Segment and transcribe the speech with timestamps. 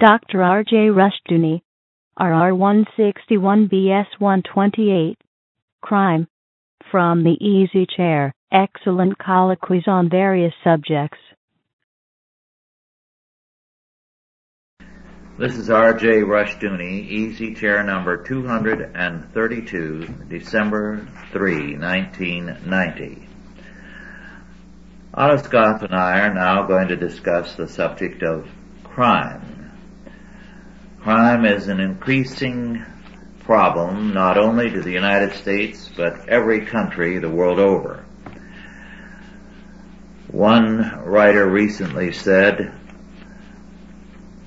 [0.00, 0.42] Dr.
[0.42, 0.88] R.J.
[0.88, 1.60] Rushdoony,
[2.18, 5.18] RR 161BS 128.
[5.82, 6.26] Crime.
[6.90, 8.34] From the Easy Chair.
[8.50, 11.18] Excellent colloquies on various subjects.
[15.38, 16.22] This is R.J.
[16.22, 23.28] Rushdoony, Easy Chair number 232, December 3, 1990.
[25.12, 28.48] Otto Scott and I are now going to discuss the subject of
[28.82, 29.59] crime.
[31.00, 32.84] Crime is an increasing
[33.44, 38.04] problem not only to the United States but every country the world over.
[40.28, 42.74] One writer recently said,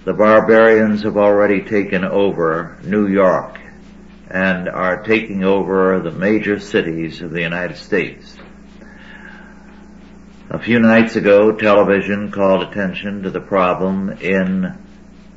[0.06, 3.60] the barbarians have already taken over New York
[4.30, 8.38] and are taking over the major cities of the United States.
[10.52, 14.78] A few nights ago, television called attention to the problem in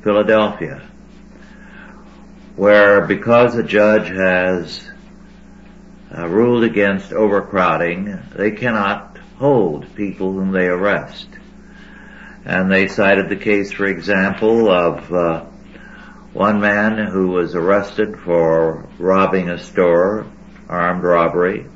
[0.03, 0.87] Philadelphia,
[2.57, 4.83] where because a judge has
[6.15, 11.27] uh, ruled against overcrowding, they cannot hold people whom they arrest.
[12.43, 15.45] And they cited the case, for example, of uh,
[16.33, 20.25] one man who was arrested for robbing a store,
[20.67, 21.67] armed robbery,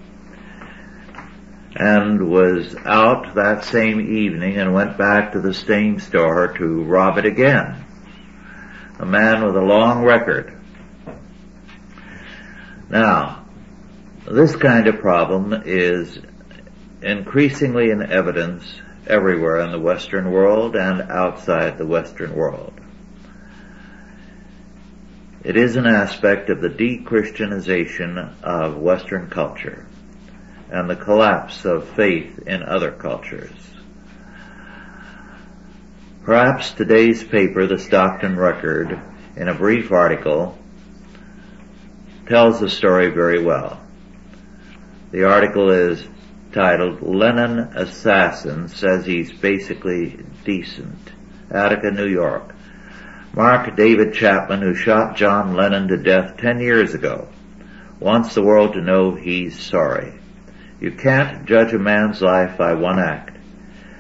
[1.76, 7.20] and was out that same evening and went back to the same store to rob
[7.20, 7.86] it again.
[8.98, 10.58] A man with a long record.
[12.92, 13.46] Now,
[14.30, 16.20] this kind of problem is
[17.02, 18.66] increasingly in evidence
[19.08, 22.74] everywhere in the Western world and outside the Western world.
[25.46, 29.88] It is an aspect of the de-Christianization of Western culture
[30.70, 33.54] and the collapse of faith in other cultures.
[36.24, 39.00] Perhaps today's paper, the Stockton Record,
[39.38, 40.58] in a brief article,
[42.32, 43.78] tells the story very well.
[45.12, 46.02] The article is
[46.54, 51.12] titled Lennon Assassin Says He's Basically Decent.
[51.50, 52.56] Attica, New York.
[53.34, 57.28] Mark David Chapman, who shot John Lennon to death ten years ago,
[58.00, 60.14] wants the world to know he's sorry.
[60.80, 63.38] You can't judge a man's life by one act.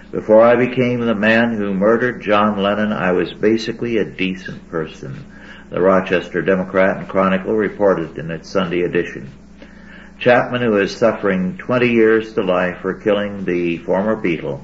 [0.09, 5.25] Before I became the man who murdered John Lennon, I was basically a decent person,
[5.71, 9.31] the Rochester Democrat and Chronicle reported in its Sunday edition.
[10.19, 14.61] Chapman, who is suffering 20 years to life for killing the former Beatle,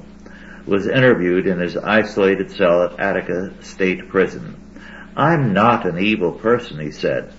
[0.66, 4.54] was interviewed in his isolated cell at Attica State Prison.
[5.16, 7.32] I'm not an evil person, he said.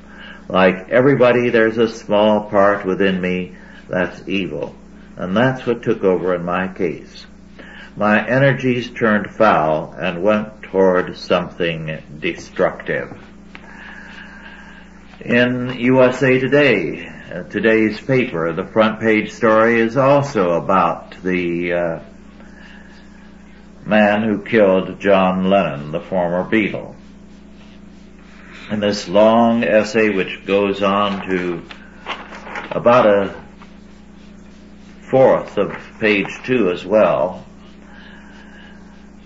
[0.47, 3.55] Like everybody, there's a small part within me
[3.87, 4.75] that's evil.
[5.15, 7.27] And that's what took over in my case.
[7.95, 13.15] My energies turned foul and went toward something destructive.
[15.23, 21.99] In USA Today, uh, today's paper, the front page story is also about the uh,
[23.85, 26.95] man who killed John Lennon, the former Beatle.
[28.71, 31.63] In this long essay which goes on to
[32.71, 33.43] about a
[35.11, 37.45] fourth of page two as well,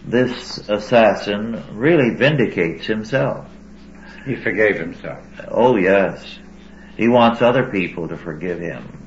[0.04, 3.46] this assassin really vindicates himself.
[4.26, 5.26] He forgave himself.
[5.50, 6.40] Oh yes.
[6.96, 9.00] He wants other people to forgive him.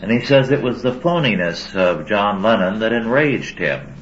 [0.00, 3.94] And he says it was the phoniness of John Lennon that enraged him.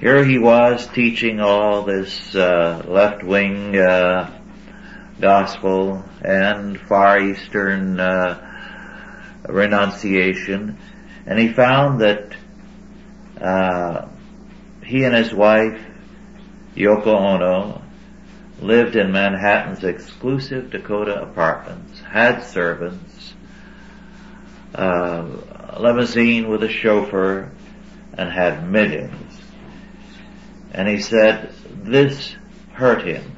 [0.00, 4.40] Here he was teaching all this uh, left-wing uh,
[5.20, 8.46] gospel and Far Eastern uh,
[9.48, 10.78] renunciation,
[11.26, 12.34] and he found that
[13.40, 14.08] uh,
[14.84, 15.80] he and his wife
[16.74, 17.82] Yoko Ono
[18.60, 23.34] lived in Manhattan's exclusive Dakota apartments, had servants,
[24.74, 25.26] uh,
[25.70, 27.50] a limousine with a chauffeur,
[28.14, 29.40] and had millions.
[30.72, 32.34] And he said, this
[32.72, 33.36] hurt him.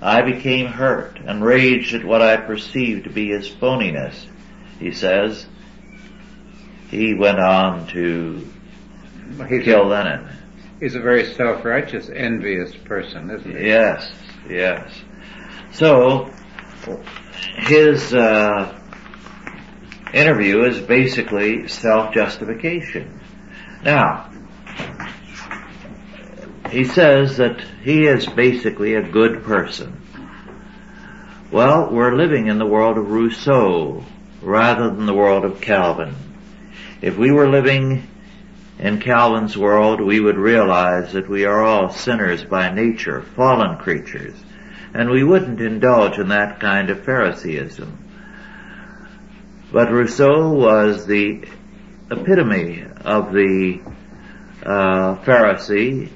[0.00, 4.14] I became hurt and raged at what I perceived to be his phoniness.
[4.78, 5.46] He says,
[6.90, 8.46] he went on to
[9.48, 10.28] He's kill a, Lennon.
[10.80, 13.66] he's a very self-righteous, envious person, isn't he?
[13.66, 14.10] Yes,
[14.48, 14.90] yes.
[15.72, 16.30] So,
[17.56, 18.78] his uh,
[20.12, 23.20] interview is basically self-justification.
[23.84, 24.30] Now,
[26.70, 30.02] he says that he is basically a good person.
[31.50, 34.04] Well, we're living in the world of Rousseau
[34.42, 36.14] rather than the world of Calvin.
[37.00, 38.06] If we were living
[38.78, 44.34] in Calvin's world, we would realize that we are all sinners by nature, fallen creatures,
[44.94, 47.96] and we wouldn't indulge in that kind of Phariseeism.
[49.72, 51.44] But Rousseau was the
[52.10, 53.80] epitome of the
[54.64, 56.08] uh, Pharisee,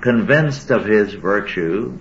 [0.00, 1.98] convinced of his virtue,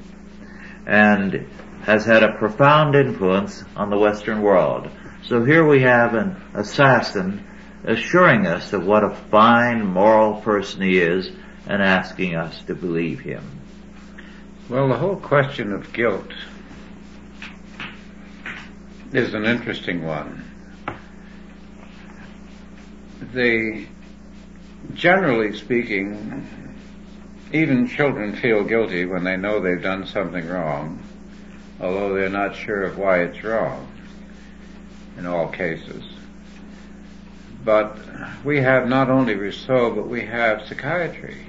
[0.86, 1.48] and
[1.84, 4.90] has had a profound influence on the Western world.
[5.24, 7.46] So here we have an assassin
[7.86, 11.32] assuring us of what a fine moral person he is
[11.68, 13.44] and asking us to believe him.
[14.68, 16.32] Well, the whole question of guilt
[19.14, 20.44] is an interesting one.
[23.34, 23.86] The,
[24.96, 26.48] generally speaking,
[27.54, 31.02] even children feel guilty when they know they've done something wrong,
[31.80, 33.88] although they're not sure of why it's wrong
[35.18, 36.04] in all cases.
[37.66, 37.98] But
[38.44, 41.48] we have not only Rousseau, but we have psychiatry.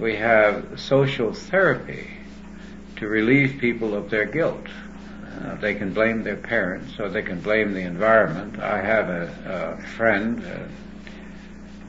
[0.00, 2.10] We have social therapy
[2.96, 4.66] to relieve people of their guilt.
[5.40, 8.58] Uh, they can blame their parents or they can blame the environment.
[8.58, 10.66] I have a, a friend uh,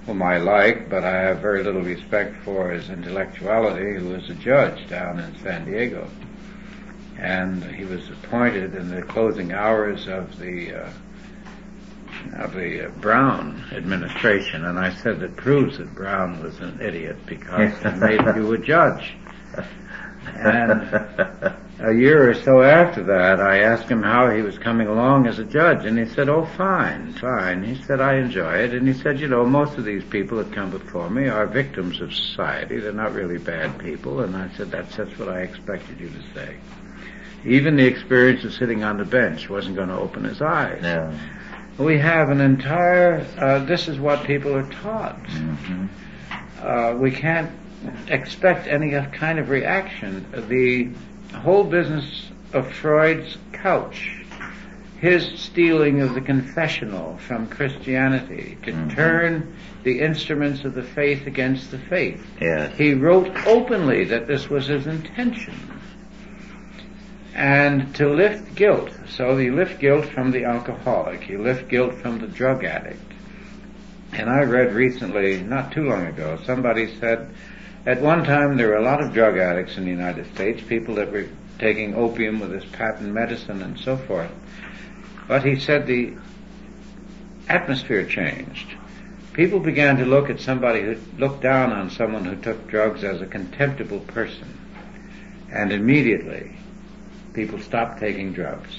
[0.06, 4.36] whom I like, but I have very little respect for his intellectuality, who is a
[4.36, 6.08] judge down in San Diego.
[7.18, 10.90] And he was appointed in the closing hours of the uh,
[12.38, 17.74] of the Brown administration, and I said that proves that Brown was an idiot because
[17.82, 19.14] he made you a judge.
[20.36, 20.82] And
[21.80, 25.40] a year or so after that, I asked him how he was coming along as
[25.40, 28.94] a judge, and he said, "Oh, fine, fine." He said, "I enjoy it," and he
[28.94, 32.80] said, "You know, most of these people that come before me are victims of society.
[32.80, 36.40] They're not really bad people." And I said, "That's that's what I expected you to
[36.40, 36.56] say."
[37.44, 40.84] Even the experience of sitting on the bench wasn't going to open his eyes.
[41.78, 43.26] We have an entire.
[43.38, 45.24] Uh, this is what people are taught.
[45.24, 45.86] Mm-hmm.
[46.62, 47.50] Uh, we can't
[48.08, 50.26] expect any kind of reaction.
[50.50, 50.90] The
[51.40, 54.22] whole business of Freud's couch,
[55.00, 58.94] his stealing of the confessional from Christianity to Mhm.
[58.94, 59.54] turn
[59.84, 62.24] the instruments of the faith against the faith.
[62.40, 62.78] Yes.
[62.78, 65.56] He wrote openly that this was his intention.
[67.34, 72.20] And to lift guilt, so you lift guilt from the alcoholic, you lift guilt from
[72.20, 73.14] the drug addict.
[74.12, 77.34] And I read recently, not too long ago, somebody said,
[77.86, 80.96] at one time there were a lot of drug addicts in the United States, people
[80.96, 84.32] that were taking opium with this patent medicine and so forth.
[85.28, 86.14] But he said the
[87.48, 88.76] atmosphere changed.
[89.32, 93.22] People began to look at somebody who looked down on someone who took drugs as
[93.22, 94.58] a contemptible person.
[95.50, 96.56] And immediately
[97.34, 98.78] people stopped taking drugs.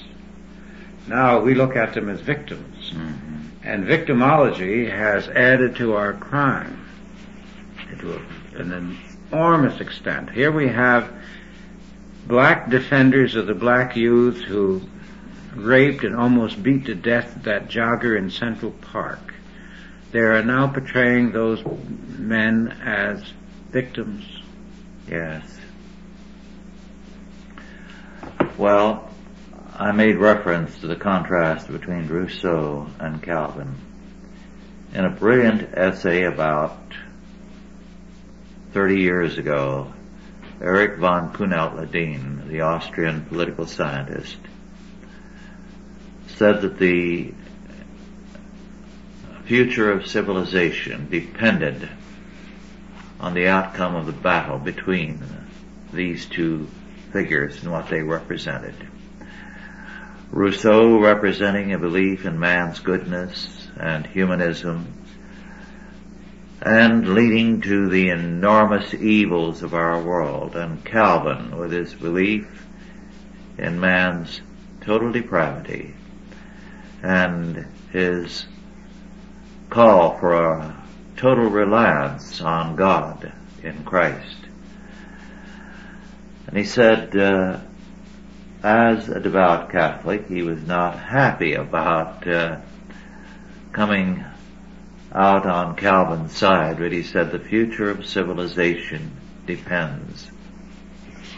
[1.07, 2.91] Now we look at them as victims.
[2.91, 3.39] Mm-hmm.
[3.63, 6.85] And victimology has added to our crime
[7.99, 8.21] to
[8.55, 8.97] an
[9.31, 10.29] enormous extent.
[10.29, 11.11] Here we have
[12.27, 14.81] black defenders of the black youth who
[15.55, 19.33] raped and almost beat to death that jogger in Central Park.
[20.11, 21.63] They are now portraying those
[22.17, 23.23] men as
[23.71, 24.25] victims.
[25.07, 25.43] Yes.
[28.57, 29.09] Well,
[29.75, 33.73] I made reference to the contrast between Rousseau and Calvin.
[34.93, 36.77] In a brilliant essay about
[38.73, 39.91] 30 years ago,
[40.61, 44.37] Erich von Kuehnelt-Leddihn, the Austrian political scientist,
[46.27, 47.33] said that the
[49.45, 51.89] future of civilization depended
[53.19, 55.19] on the outcome of the battle between
[55.91, 56.67] these two
[57.13, 58.75] figures and what they represented.
[60.31, 64.91] Rousseau representing a belief in man's goodness and humanism
[66.61, 72.65] and leading to the enormous evils of our world and Calvin with his belief
[73.57, 74.41] in man's
[74.81, 75.93] total depravity
[77.03, 78.45] and his
[79.69, 80.83] call for a
[81.17, 84.42] total reliance on God in Christ.
[86.53, 87.61] And he said, uh,
[88.61, 92.59] as a devout Catholic, he was not happy about uh,
[93.71, 94.23] coming
[95.11, 99.13] out on Calvin's side, but he said the future of civilization
[99.47, 100.29] depends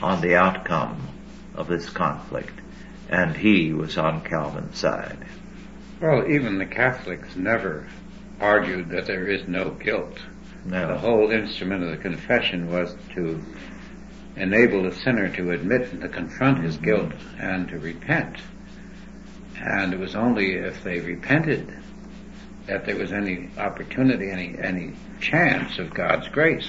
[0.02, 1.08] on the outcome
[1.56, 2.60] of this conflict,
[3.08, 5.26] and he was on Calvin's side.
[6.02, 7.88] Well, even the Catholics never
[8.42, 10.20] argued that there is no guilt.
[10.66, 10.90] No.
[10.90, 13.42] The whole instrument of the confession was to
[14.36, 18.38] enable the sinner to admit and to confront his guilt and to repent.
[19.58, 21.74] And it was only if they repented
[22.68, 26.68] that there was any opportunity, any, any chance of God's grace.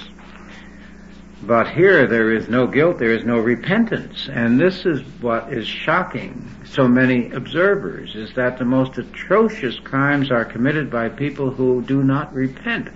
[1.41, 4.27] But here there is no guilt, there is no repentance.
[4.31, 10.31] And this is what is shocking so many observers, is that the most atrocious crimes
[10.31, 12.89] are committed by people who do not repent.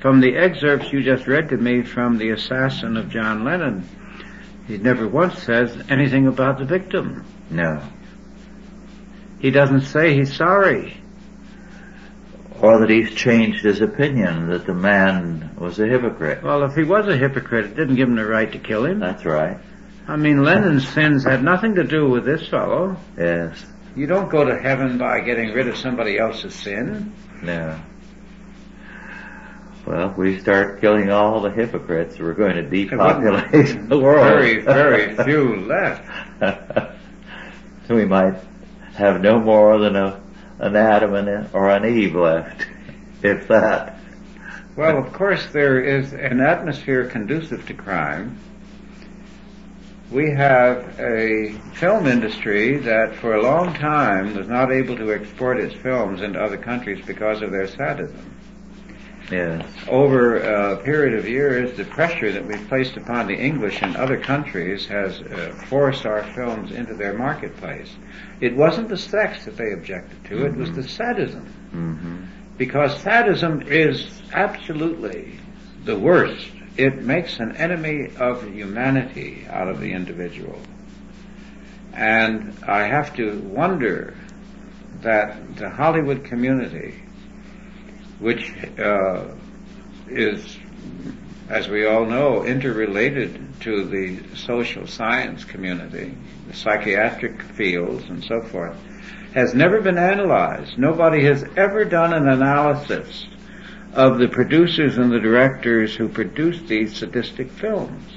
[0.00, 3.86] From the excerpts you just read to me from the assassin of John Lennon,
[4.66, 7.24] he never once says anything about the victim.
[7.50, 7.82] No.
[9.40, 10.96] He doesn't say he's sorry.
[12.60, 16.42] Or that he's changed his opinion that the man was a hypocrite.
[16.42, 19.00] Well, if he was a hypocrite, it didn't give him the right to kill him.
[19.00, 19.58] That's right.
[20.08, 22.96] I mean, Lennon's sins had nothing to do with this fellow.
[23.18, 23.64] Yes.
[23.94, 27.12] You don't go to heaven by getting rid of somebody else's sin.
[27.42, 27.78] No.
[29.86, 34.26] Well, if we start killing all the hypocrites, we're going to depopulate the world.
[34.26, 36.04] Very, very few left.
[37.88, 38.34] so we might
[38.94, 40.20] have no more than a,
[40.58, 42.66] an Adam and, or an Eve left,
[43.22, 43.98] if that.
[44.76, 48.38] Well, of course, there is an atmosphere conducive to crime.
[50.10, 55.60] We have a film industry that for a long time was not able to export
[55.60, 58.29] its films into other countries because of their sadism.
[59.88, 64.18] Over a period of years, the pressure that we've placed upon the English and other
[64.18, 67.90] countries has uh, forced our films into their marketplace.
[68.40, 71.46] It wasn't the sex that they objected to, it was the sadism.
[71.70, 72.24] hmm
[72.58, 75.38] Because sadism is absolutely
[75.84, 76.48] the worst.
[76.76, 80.60] It makes an enemy of humanity out of the individual.
[81.92, 84.14] And I have to wonder
[85.02, 86.94] that the Hollywood community,
[88.20, 89.24] which uh,
[90.08, 90.58] is,
[91.48, 96.14] as we all know, interrelated to the social science community,
[96.46, 98.76] the psychiatric fields and so forth,
[99.34, 100.76] has never been analyzed.
[100.78, 103.26] Nobody has ever done an analysis
[103.92, 108.12] of the producers and the directors who produced these sadistic films.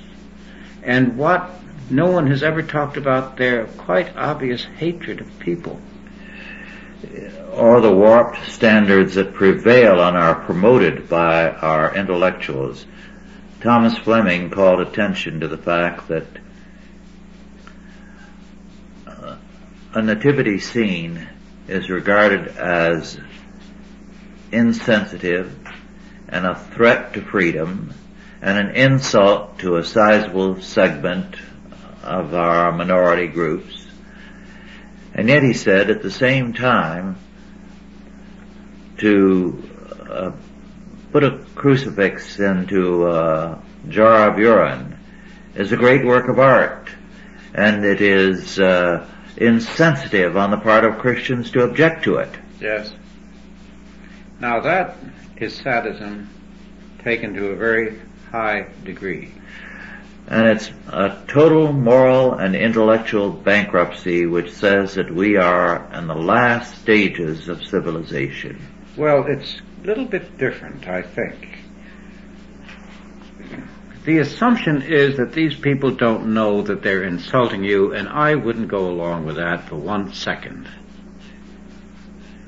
[0.83, 1.49] And what
[1.89, 5.79] no one has ever talked about their quite obvious hatred of people.
[7.55, 12.83] Or the warped standards that prevail and are promoted by our intellectuals.
[13.61, 16.25] Thomas Fleming called attention to the fact that
[19.05, 19.37] uh,
[19.93, 21.29] a nativity scene
[21.67, 23.19] is regarded as
[24.51, 25.55] insensitive
[26.29, 27.93] and a threat to freedom
[28.41, 31.35] and an insult to a sizable segment
[32.01, 33.85] of our minority groups.
[35.13, 37.17] And yet he said at the same time
[39.03, 39.61] to
[40.09, 40.31] uh,
[41.11, 44.97] put a crucifix into a jar of urine
[45.55, 46.87] is a great work of art
[47.53, 49.05] and it is uh,
[49.35, 52.29] insensitive on the part of Christians to object to it.
[52.61, 52.93] Yes.
[54.39, 54.95] Now that
[55.35, 56.29] is sadism
[57.03, 57.99] taken to a very
[58.31, 59.33] high degree.
[60.27, 66.15] And it's a total moral and intellectual bankruptcy which says that we are in the
[66.15, 68.65] last stages of civilization.
[68.95, 71.59] Well, it's a little bit different, I think.
[74.05, 78.67] The assumption is that these people don't know that they're insulting you, and I wouldn't
[78.67, 80.67] go along with that for one second.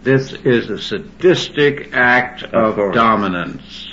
[0.03, 2.93] This is a sadistic act of, course.
[2.93, 3.87] dominance.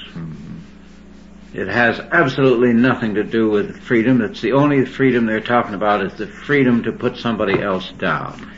[1.54, 4.21] It has absolutely nothing to do with freedom.
[4.23, 8.50] It's the only freedom they're talking about is the freedom to put somebody else down.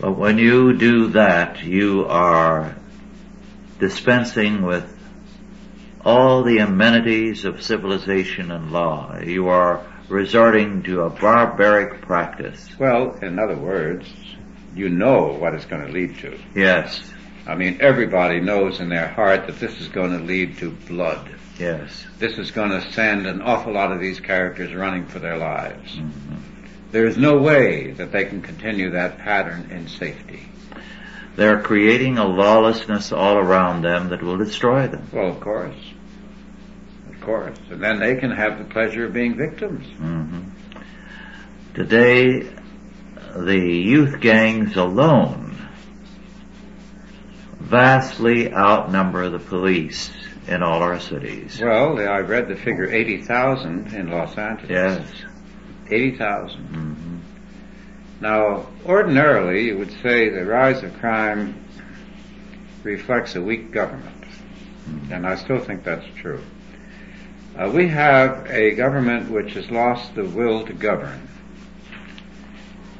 [0.00, 2.76] But when you do that, you are
[3.80, 4.96] dispensing with
[6.04, 9.18] all the amenities of civilization and law.
[9.18, 12.68] You are resorting to a barbaric practice.
[12.78, 14.06] Well, in other words,
[14.74, 16.38] you know what it's going to lead to.
[16.54, 17.02] Yes,
[17.46, 21.28] I mean, everybody knows in their heart that this is going to lead to blood.
[21.58, 22.06] yes.
[22.18, 25.96] This is going to send an awful lot of these characters running for their lives.
[25.96, 26.12] Mhm.
[26.92, 30.48] There is no way that they can continue that pattern in safety.
[31.40, 35.08] They're creating a lawlessness all around them that will destroy them.
[35.10, 35.74] Well, of course.
[37.08, 37.56] Of course.
[37.70, 39.86] And then they can have the pleasure of being victims.
[40.02, 40.50] Mhm.
[41.72, 42.46] Today,
[43.34, 45.56] the youth gangs alone
[47.58, 50.10] vastly outnumber the police
[50.46, 51.58] in all our cities.
[51.58, 54.68] Well, I read the figure 80,000 in Los Angeles.
[54.70, 55.10] Yes.
[55.88, 56.64] 80,000.
[56.66, 56.99] hmm
[58.20, 61.64] Now, ordinarily, you would say the rise of crime
[62.82, 64.24] reflects a weak government.
[65.10, 66.42] And I still think that's true.
[67.56, 71.28] Uh, we have a government which has lost the will to govern.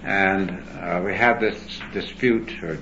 [0.02, 0.50] And
[0.80, 2.78] uh, we have this dispute or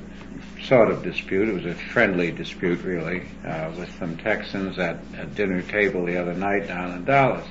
[0.62, 1.48] sort of dispute.
[1.48, 6.16] It was a friendly dispute, really, uh, with some Texans at a dinner table the
[6.16, 7.46] other night down in Dallas.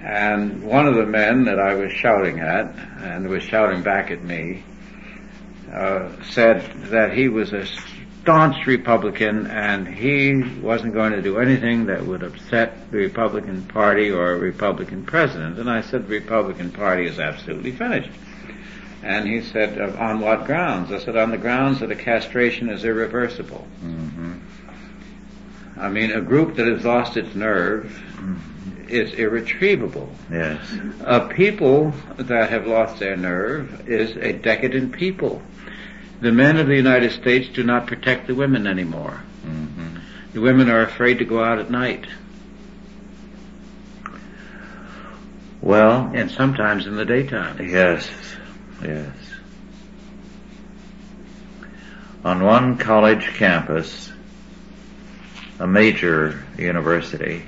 [0.00, 4.22] And one of the men that I was shouting at, and was shouting back at
[4.22, 4.62] me,
[5.72, 7.66] uh, said that he was a
[8.22, 14.10] staunch Republican and he wasn't going to do anything that would upset the Republican Party
[14.10, 15.58] or a Republican president.
[15.58, 18.10] And I said the Republican Party is absolutely finished.
[19.02, 20.90] And he said, on what grounds?
[20.90, 23.66] I said, on the grounds that a castration is irreversible.
[23.84, 24.38] Mm-hmm.
[25.78, 27.84] I mean, a group that has lost its nerve
[28.16, 28.55] mm-hmm.
[28.88, 30.08] Is irretrievable.
[30.30, 30.58] Yes.
[31.04, 35.42] A people that have lost their nerve is a decadent people.
[36.20, 39.22] The men of the United States do not protect the women anymore.
[39.44, 39.96] Mm-hmm.
[40.32, 42.06] The women are afraid to go out at night.
[45.60, 47.66] Well, and sometimes in the daytime.
[47.68, 48.08] Yes,
[48.82, 49.14] yes.
[52.24, 54.12] On one college campus,
[55.58, 57.42] a major university,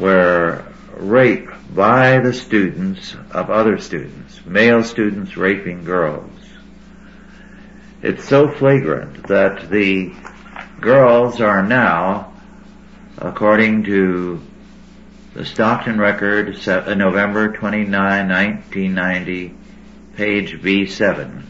[0.00, 0.64] where
[0.96, 6.30] rape by the students of other students, male students raping girls,
[8.02, 10.10] it's so flagrant that the
[10.80, 12.32] girls are now,
[13.18, 14.40] according to
[15.34, 19.54] the Stockton record, uh, November 29, 1990,
[20.16, 21.44] page V7,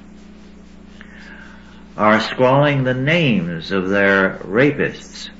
[1.96, 5.30] are squalling the names of their rapists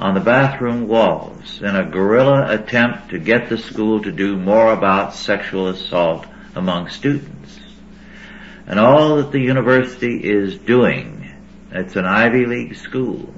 [0.00, 4.72] on the bathroom walls in a guerrilla attempt to get the school to do more
[4.72, 7.60] about sexual assault among students.
[8.66, 11.30] And all that the university is doing,
[11.70, 13.34] it's an Ivy League school,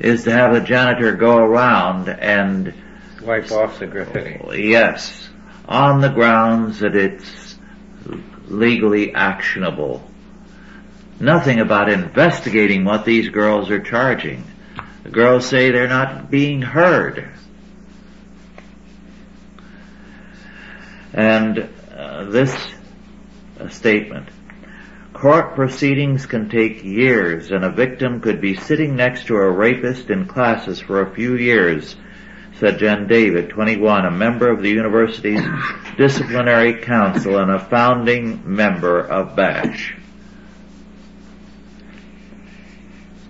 [0.00, 2.74] is to have the janitor go around and
[3.22, 4.64] wipe off the graffiti.
[4.64, 5.28] Yes,
[5.66, 7.56] on the grounds that it's
[8.48, 10.02] legally actionable.
[11.20, 14.42] Nothing about investigating what these girls are charging.
[15.02, 17.28] The girls say they're not being heard.
[21.12, 22.56] And uh, this
[23.58, 24.28] uh, statement.
[25.12, 30.08] Court proceedings can take years and a victim could be sitting next to a rapist
[30.08, 31.96] in classes for a few years,
[32.58, 35.42] said Jen David, 21, a member of the university's
[35.98, 39.99] disciplinary council and a founding member of BASH.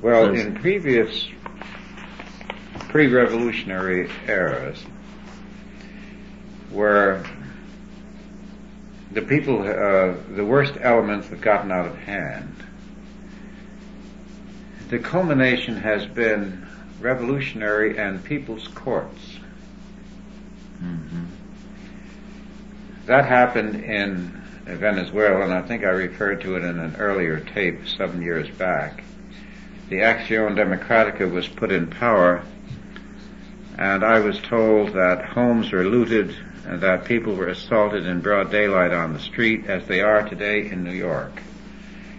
[0.02, 1.28] Well, in previous
[2.88, 4.82] pre-revolutionary eras,
[6.70, 7.22] where
[9.12, 12.54] the people, uh, the worst elements have gotten out of hand.
[14.88, 16.66] The culmination has been
[17.00, 19.38] revolutionary and people's courts.
[20.82, 21.24] Mm-hmm.
[23.06, 27.86] That happened in Venezuela, and I think I referred to it in an earlier tape
[27.86, 29.04] seven years back.
[29.90, 32.44] The Acción Democrática was put in power,
[33.76, 36.32] and I was told that homes were looted,
[36.64, 40.70] and that people were assaulted in broad daylight on the street as they are today
[40.70, 41.42] in New York.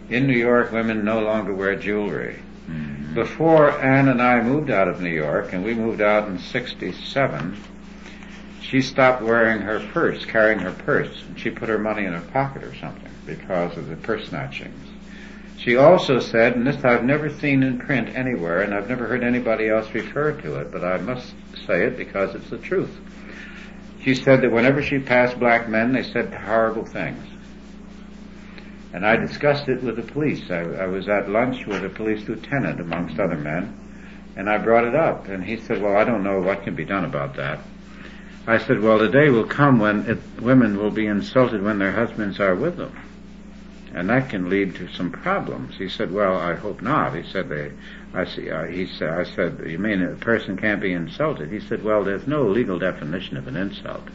[0.10, 2.42] In New York, women no longer wear jewelry.
[2.70, 3.14] Mm-hmm.
[3.14, 7.56] Before Anne and I moved out of New York, and we moved out in 67,
[8.62, 12.32] she stopped wearing her purse, carrying her purse, and she put her money in her
[12.34, 14.91] pocket or something because of the purse snatchings.
[15.64, 19.24] She also said, and this I've never seen in print anywhere, and I've never heard
[19.24, 21.36] anybody else refer to it, but I must
[21.68, 22.90] say it because it's the truth.
[24.04, 27.24] She said that whenever she passed black men, they said horrible things.
[28.92, 30.50] And I discussed it with the police.
[30.50, 33.78] I, I was at lunch with a police lieutenant, amongst other men,
[34.36, 35.28] and I brought it up.
[35.28, 37.60] And he said, well, I don't know what can be done about that.
[38.48, 41.92] I said, well, the day will come when it, women will be insulted when their
[41.92, 42.98] husbands are with them.
[43.94, 45.78] And that can lead to some problems.
[45.78, 47.16] He said, well, I hope not.
[47.16, 47.72] He said they,
[48.14, 51.52] I see, uh, he said, I said, you mean a person can't be insulted?
[51.52, 54.08] He said, well, there's no legal definition of an insult.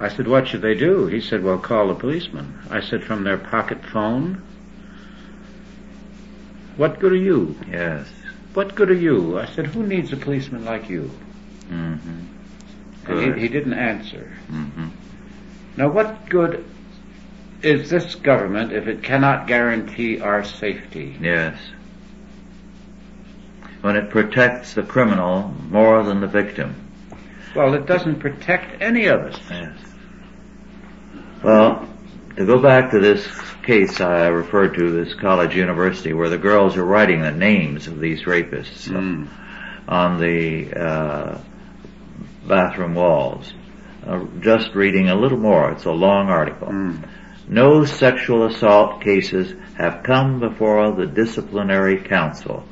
[0.00, 1.06] I said, what should they do?
[1.06, 2.58] He said, well, call the policeman.
[2.68, 4.42] I said, from their pocket phone?
[6.76, 7.56] What good are you?
[7.70, 8.06] Yes.
[8.52, 9.38] What good are you?
[9.38, 11.10] I said, who needs a policeman like you?
[11.68, 12.20] Mm-hmm.
[13.06, 14.32] And he, he, didn't answer.
[14.50, 14.88] Mm-hmm.
[15.76, 16.64] Now what good
[17.64, 21.16] is this government if it cannot guarantee our safety?
[21.20, 21.56] Yes
[23.84, 26.74] when it protects the criminal more than the victim.
[27.54, 29.38] Well, it doesn't protect any of us.
[29.50, 29.76] Yes.
[31.42, 31.86] Well,
[32.38, 33.28] to go back to this
[33.62, 38.00] case I referred to, this college university, where the girls are writing the names of
[38.00, 39.28] these rapists mm.
[39.86, 41.38] on the uh,
[42.48, 43.52] bathroom walls.
[44.06, 46.68] Uh, just reading a little more, it's a long article.
[46.68, 47.06] Mm.
[47.48, 52.64] No sexual assault cases have come before the disciplinary council,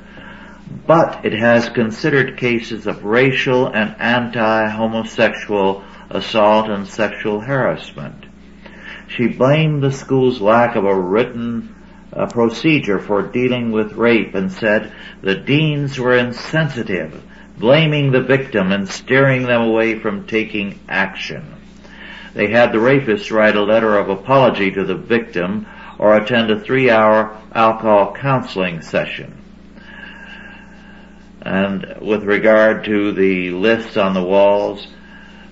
[0.87, 8.26] but it has considered cases of racial and anti-homosexual assault and sexual harassment.
[9.08, 11.74] She blamed the school's lack of a written
[12.12, 17.22] uh, procedure for dealing with rape and said the deans were insensitive,
[17.58, 21.62] blaming the victim and steering them away from taking action.
[22.35, 25.66] They had the rapist write a letter of apology to the victim
[25.99, 29.38] or attend a three hour alcohol counseling session.
[31.42, 34.87] And with regard to the lists on the walls,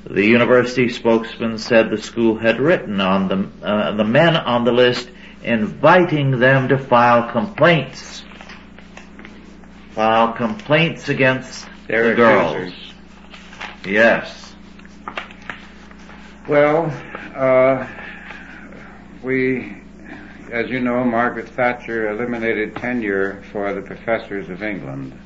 [0.09, 4.73] the university spokesman said the school had written on the, uh, the men on the
[4.73, 5.11] list
[5.43, 8.25] inviting them to file complaints.
[9.93, 12.73] File complaints against Their the girls.
[13.85, 14.40] Yes.
[16.49, 16.87] Well,
[17.37, 17.87] uh,
[19.23, 19.77] we,
[20.51, 25.19] as you know, Margaret Thatcher eliminated tenure for the professors of England.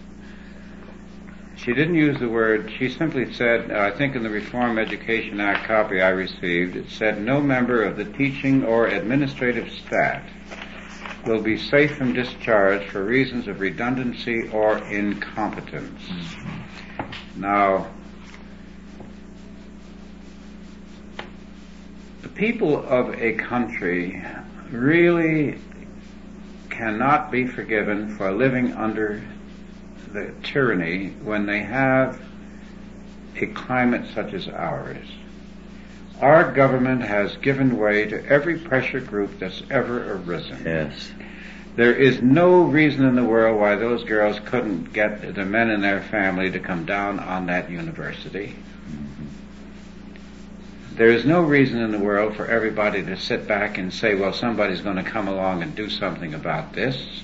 [1.57, 5.67] She didn't use the word, she simply said, I think in the Reform Education Act
[5.67, 10.23] copy I received, it said no member of the teaching or administrative staff
[11.25, 16.03] will be safe from discharge for reasons of redundancy or incompetence.
[17.37, 17.87] Now,
[22.35, 24.23] people of a country
[24.71, 25.59] really
[26.71, 29.23] cannot be forgiven for living under
[30.13, 32.21] the tyranny when they have
[33.37, 35.07] a climate such as ours.
[36.21, 40.63] Our government has given way to every pressure group that's ever arisen.
[40.65, 41.13] Yes.
[41.77, 45.81] There is no reason in the world why those girls couldn't get the men in
[45.81, 48.55] their family to come down on that university.
[50.97, 54.33] There is no reason in the world for everybody to sit back and say, well,
[54.33, 57.23] somebody's going to come along and do something about this.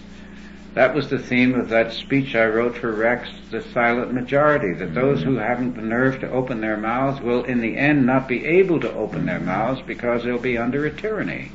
[0.75, 4.95] That was the theme of that speech I wrote for Rex, the silent majority, that
[4.95, 8.45] those who haven't the nerve to open their mouths will in the end not be
[8.45, 11.51] able to open their mouths because they'll be under a tyranny.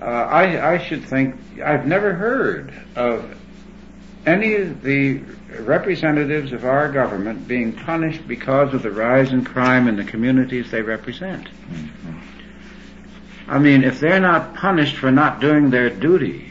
[0.00, 3.34] Uh, I, I should think, I've never heard of
[4.26, 5.20] any of the
[5.62, 10.70] representatives of our government being punished because of the rise in crime in the communities
[10.70, 11.48] they represent.
[13.46, 16.50] I mean, if they're not punished for not doing their duty,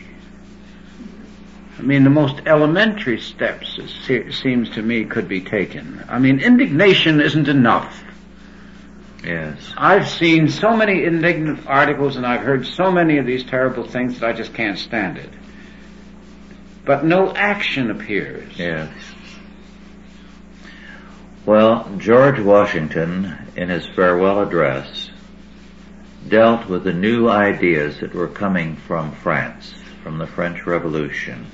[1.78, 6.04] I mean, the most elementary steps, it seems to me, could be taken.
[6.08, 8.04] I mean, indignation isn't enough.
[9.24, 9.74] Yes.
[9.78, 14.20] I've seen so many indignant articles and I've heard so many of these terrible things
[14.20, 15.30] that I just can't stand it.
[16.86, 18.58] But no action appears.
[18.58, 18.92] Yes.
[21.46, 25.10] Well, George Washington, in his farewell address,
[26.28, 31.48] dealt with the new ideas that were coming from France, from the French Revolution.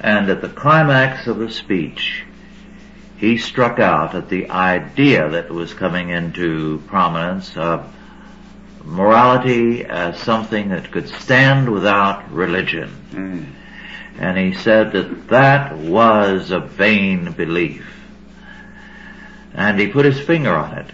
[0.00, 2.24] And at the climax of the speech,
[3.18, 7.92] he struck out at the idea that was coming into prominence of
[8.84, 12.90] morality as something that could stand without religion.
[13.10, 13.46] Mm.
[14.18, 17.86] And he said that that was a vain belief.
[19.54, 20.86] And he put his finger on it.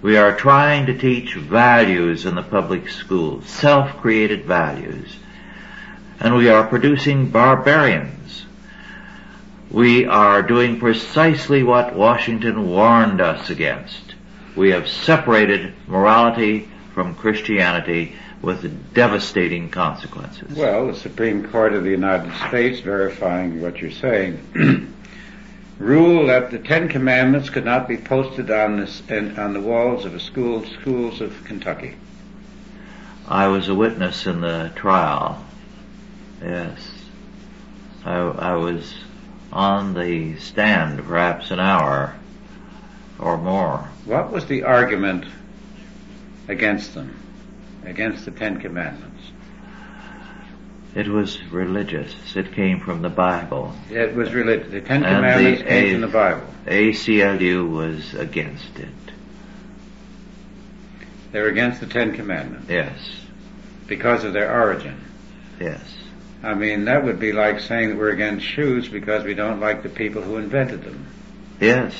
[0.00, 5.16] We are trying to teach values in the public schools, self-created values.
[6.20, 8.44] And we are producing barbarians.
[9.70, 14.14] We are doing precisely what Washington warned us against.
[14.54, 20.56] We have separated morality from Christianity with devastating consequences.
[20.56, 24.94] Well, the Supreme Court of the United States, verifying what you're saying,
[25.78, 30.12] ruled that the Ten Commandments could not be posted on, in, on the walls of
[30.12, 31.94] the school, schools of Kentucky.
[33.28, 35.44] I was a witness in the trial.
[36.42, 36.80] Yes.
[38.04, 38.92] I, I was
[39.52, 42.16] on the stand perhaps an hour
[43.18, 43.88] or more.
[44.04, 45.26] What was the argument
[46.48, 47.16] against them,
[47.84, 49.20] against the Ten Commandments?
[50.94, 52.14] It was religious.
[52.36, 53.72] It came from the Bible.
[53.90, 54.70] It was religious.
[54.70, 56.46] The Ten And Commandments the came A- from the Bible.
[56.66, 58.88] ACLU was against it.
[61.32, 62.98] They were against the Ten Commandments Yes.
[63.86, 64.96] because of their origin.
[65.58, 65.80] Yes.
[66.42, 69.82] I mean, that would be like saying that we're against shoes because we don't like
[69.82, 71.06] the people who invented them.
[71.60, 71.94] Yes.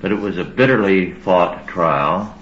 [0.00, 2.38] But it was a bitterly fought trial.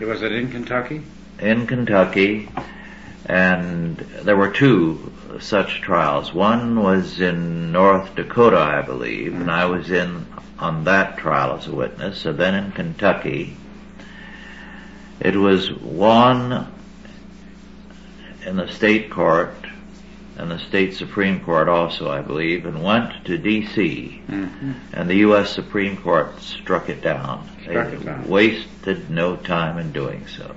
[0.00, 1.02] Was it in Kentucky?
[1.40, 2.48] in Kentucky,
[3.26, 6.32] and there were two such trials.
[6.32, 10.26] One was in North Dakota, I believe, and I was in
[10.60, 12.18] on that trial as a witness.
[12.18, 13.56] So then in Kentucky,
[15.20, 16.72] It was won
[18.46, 19.54] in the state court
[20.36, 24.22] and the state Supreme Court also, I believe, and went to D.C.
[24.28, 24.72] Mm-hmm.
[24.92, 25.50] and the U.S.
[25.50, 27.48] Supreme Court struck it down.
[27.66, 30.54] They wasted no time in doing so.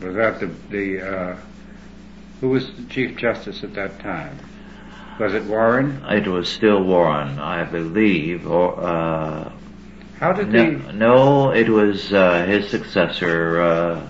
[0.00, 1.36] Was that the, the uh,
[2.40, 4.38] who was the Chief Justice at that time?
[5.18, 6.04] Was it Warren?
[6.08, 9.52] It was still Warren, I believe, or uh,
[10.20, 14.08] How did no, no, it was uh, his successor, uh,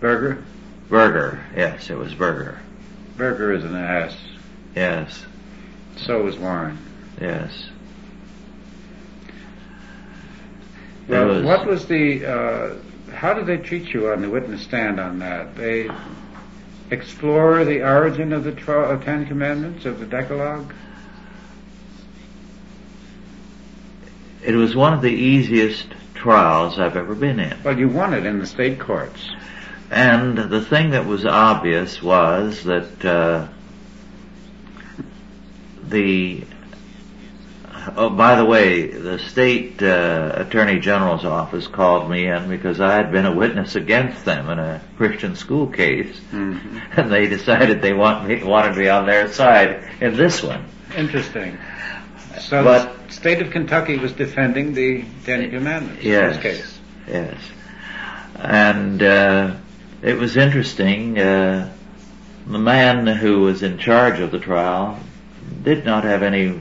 [0.00, 0.42] Burger?
[0.88, 1.44] Burger.
[1.56, 2.58] Yes, it was Burger.
[3.16, 4.16] Burger is an ass.
[4.74, 5.24] Yes,
[5.96, 6.78] So is Warren.
[7.20, 7.70] yes.
[11.08, 12.24] Well, was- what was the?
[12.26, 12.74] Uh,
[13.12, 15.56] how did they treat you on the witness stand on that?
[15.56, 15.90] They
[16.90, 20.72] explore the origin of the tw- uh, Ten Commandments of the Decalogue.
[24.44, 27.56] It was one of the easiest trials I've ever been in.
[27.64, 29.30] Well, you won it in the state courts.
[29.90, 33.48] And the thing that was obvious was that uh,
[35.88, 36.44] the
[37.96, 42.94] oh, by the way, the state uh, attorney general's office called me in because I
[42.94, 47.00] had been a witness against them in a Christian school case, Mm-hmm.
[47.00, 50.64] and they decided they want me wanted me on their side in this one.
[50.96, 51.58] Interesting.
[52.40, 56.36] So But- the state of Kentucky was defending the Ten Commandments Yes.
[56.36, 56.78] in this case.
[57.08, 57.40] Yes.
[58.36, 59.54] And uh,
[60.02, 61.18] it was interesting.
[61.18, 61.72] Uh,
[62.46, 64.98] the man who was in charge of the trial
[65.62, 66.54] did not have any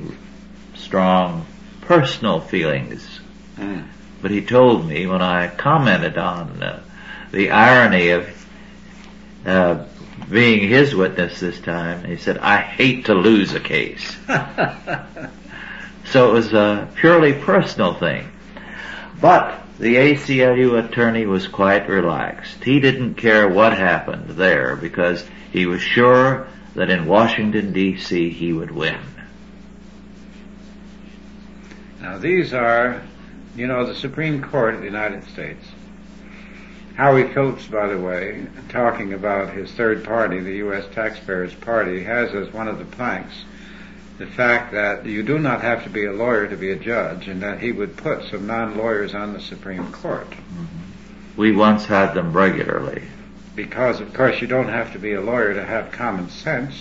[0.78, 1.46] strong
[1.82, 3.20] personal feelings,
[3.58, 3.86] Mm.
[4.22, 6.80] but he told me when I commented on uh,
[7.32, 8.48] the irony of
[9.46, 9.86] uh,
[10.30, 14.16] being his witness this time, he said, I hate to lose a case.
[16.06, 18.32] So it was a purely personal thing.
[19.20, 22.64] But the ACLU attorney was quite relaxed.
[22.64, 28.54] He didn't care what happened there because he was sure that in Washington DC he
[28.54, 29.00] would win.
[32.08, 33.02] Now these are,
[33.58, 35.66] you know, the Supreme Court of the United States.
[36.96, 40.86] Howie Coates, by the way, talking about his third party, the U.S.
[40.94, 43.34] Taxpayers Party, has as one of the planks
[44.20, 47.28] the fact that you do not have to be a lawyer to be a judge,
[47.28, 50.30] and that he would put some non-lawyers on the Supreme Court.
[50.30, 51.36] Mm-hmm.
[51.36, 53.04] We once had them regularly.
[53.54, 56.74] Because, of course, you don't have to be a lawyer to have common sense,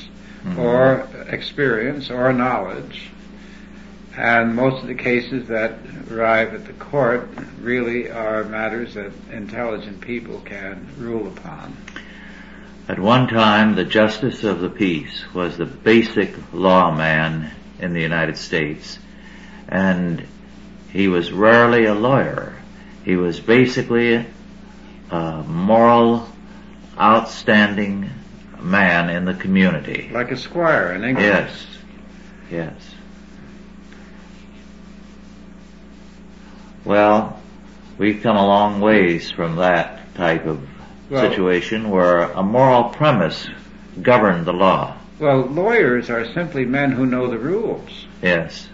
[0.45, 0.61] mm-hmm.
[0.61, 3.11] or experience, or knowledge.
[4.17, 5.79] And most of the cases that
[6.11, 7.29] arrive at the court
[7.61, 11.77] really are matters that intelligent people can rule upon.
[12.89, 18.39] At one time, the Justice of the Peace was the basic lawman in the United
[18.39, 18.99] States,
[19.69, 20.25] and
[20.91, 22.57] he was rarely a lawyer.
[23.05, 24.25] He was basically
[25.11, 26.29] a moral,
[26.99, 28.11] outstanding
[28.61, 30.09] man in the community.
[30.11, 31.27] Like a squire in England.
[31.27, 31.67] Yes,
[32.51, 32.96] yes.
[36.87, 37.39] Well,
[37.99, 40.61] we've come a long ways from that type of
[41.11, 43.49] Well- situation where a moral premise
[44.01, 44.95] governed the law.
[45.19, 48.07] Well, lawyers are simply men who know the rules.
[48.23, 48.69] Yes.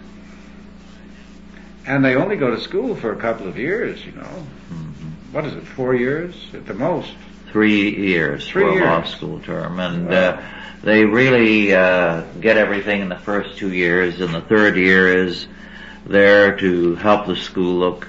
[1.87, 4.27] And they only go to school for a couple of years, you know.
[4.71, 5.33] Mhm.
[5.33, 7.11] What is it, four years at the most?
[7.51, 10.15] Three years Three for a law school term, and Wow.
[10.15, 10.37] uh,
[10.83, 15.47] they really uh, get everything in the first two years, and the third year is
[16.05, 18.07] there to help the school look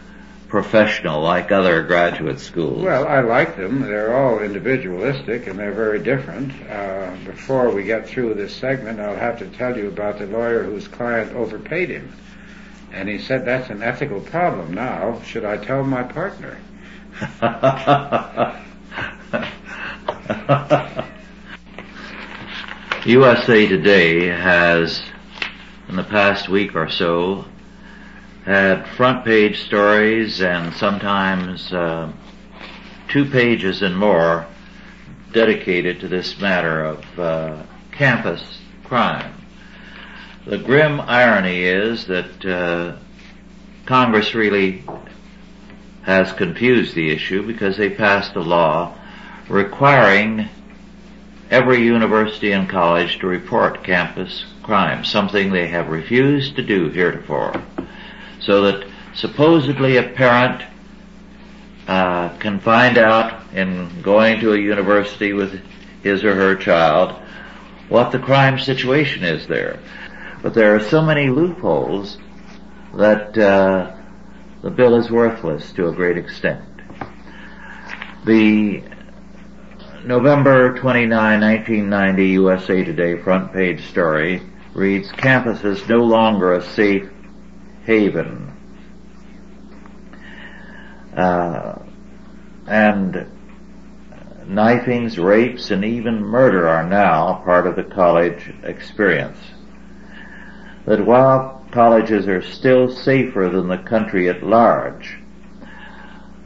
[0.49, 2.85] professional, like other graduate schools.
[2.85, 3.81] Well, I like them.
[3.81, 6.53] They're all individualistic and they're very different.
[6.71, 10.63] Uh, before we get through this segment, I'll have to tell you about the lawyer
[10.63, 12.13] whose client overpaid him.
[12.93, 15.21] And he said that's an ethical problem now.
[15.23, 16.59] Should I tell my partner?
[23.07, 25.03] USA Today has,
[25.89, 27.45] in the past week or so,
[28.45, 32.13] had front page stories and sometimes uh,
[33.09, 34.47] two pages and more
[35.33, 39.33] dedicated to this matter of uh, campus crime.
[40.47, 42.97] The grim irony is that uh,
[43.87, 44.85] Congress really
[46.03, 48.95] has confused the issue because they passed a law
[49.49, 50.49] requiring
[51.51, 57.55] every university and college to report campus crime, something they have refused to do heretofore.
[58.45, 60.63] So that supposedly a parent
[61.87, 65.61] uh, can find out in going to a university with
[66.03, 67.21] his or her child
[67.89, 69.79] what the crime situation is there.
[70.43, 72.19] But there are so many loopholes
[72.95, 73.97] that uh,
[74.63, 76.65] the bill is worthless to a great extent.
[78.25, 78.83] The
[80.05, 84.43] November 29, 1990 USA Today front page story
[84.75, 87.09] reads, campus is no longer a safe
[87.85, 88.51] haven.
[91.17, 91.79] Uh,
[92.67, 93.31] and
[94.47, 99.39] knifings, rapes, and even murder are now part of the college experience.
[100.87, 105.19] That while colleges are still safer than the country at large,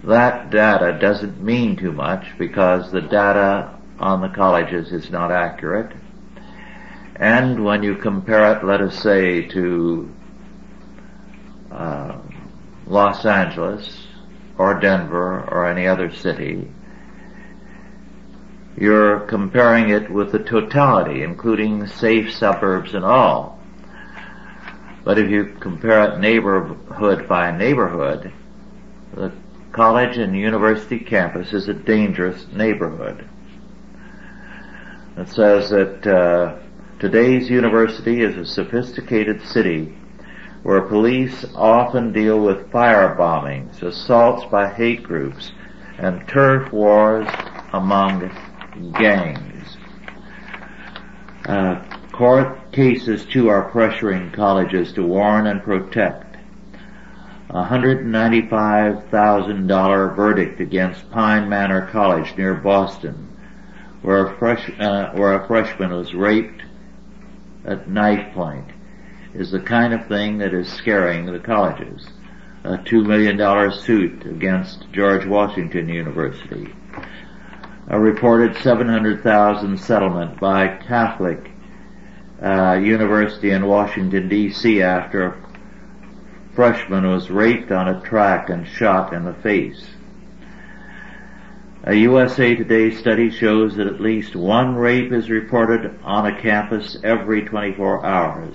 [0.04, 5.92] that data doesn't mean too much because the data on the colleges is not accurate.
[7.16, 10.08] And when you compare it, let us say, to
[11.70, 12.18] uh,
[12.86, 14.06] Los Angeles
[14.56, 16.68] or Denver or any other city,
[18.76, 23.58] you're comparing it with the totality, including safe suburbs and all.
[25.04, 28.32] But if you compare it neighborhood by neighborhood,
[29.14, 29.32] the
[29.72, 33.28] college and university campus is a dangerous neighborhood.
[35.16, 36.58] It says that uh,
[37.00, 39.96] today's university is a sophisticated city
[40.62, 45.52] where police often deal with fire bombings, assaults by hate groups,
[45.98, 47.28] and turf wars
[47.72, 48.30] among
[48.98, 49.76] gangs.
[51.46, 56.36] Uh, court cases too are pressuring colleges to warn and protect.
[57.50, 63.26] A $195,000 verdict against Pine Manor College near Boston,
[64.02, 66.60] where a, fresh, uh, where a freshman was raped
[67.64, 68.66] at knife point,
[69.34, 72.06] is the kind of thing that is scaring the colleges.
[72.64, 76.74] A $2 million suit against George Washington University
[77.90, 81.50] a reported 700,000 settlement by Catholic
[82.42, 84.82] uh, University in Washington D.C.
[84.82, 85.36] after a
[86.54, 89.86] freshman was raped on a track and shot in the face.
[91.84, 96.98] A USA Today study shows that at least one rape is reported on a campus
[97.02, 98.54] every 24 hours.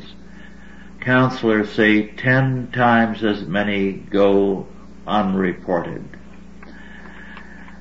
[1.03, 4.67] Counselors say 10 times as many go
[5.05, 6.13] unreported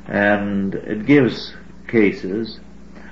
[0.06, 1.54] and it gives
[1.88, 2.60] cases.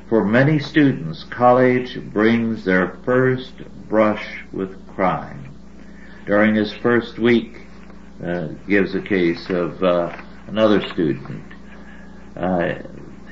[0.08, 3.52] For many students, college brings their first
[3.88, 5.56] brush with crime.
[6.26, 7.62] During his first week,
[8.24, 10.14] uh, gives a case of uh,
[10.46, 11.44] another student.
[12.36, 12.74] Uh,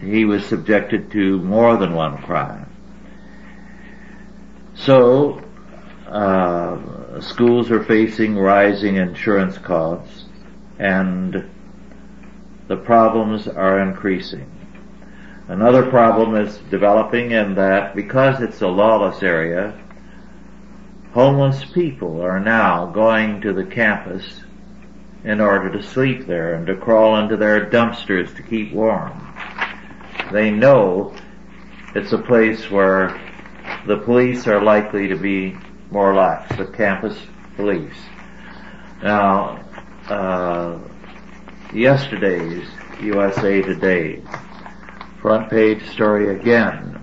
[0.00, 2.72] he was subjected to more than one crime.
[4.74, 5.42] So,
[6.08, 10.24] uh, schools are facing rising insurance costs
[10.78, 11.50] and
[12.68, 14.50] the problems are increasing.
[15.48, 19.78] Another problem is developing in that because it's a lawless area,
[21.12, 24.42] homeless people are now going to the campus
[25.24, 29.12] in order to sleep there and to crawl into their dumpsters to keep warm.
[30.32, 31.14] They know
[31.94, 33.18] it's a place where
[33.86, 35.56] the police are likely to be
[35.90, 37.16] more lax, the campus
[37.56, 37.96] police.
[39.02, 39.64] Now,
[40.08, 40.78] uh,
[41.72, 42.66] yesterday's
[43.00, 44.22] USA Today.
[45.20, 46.94] Front page story again.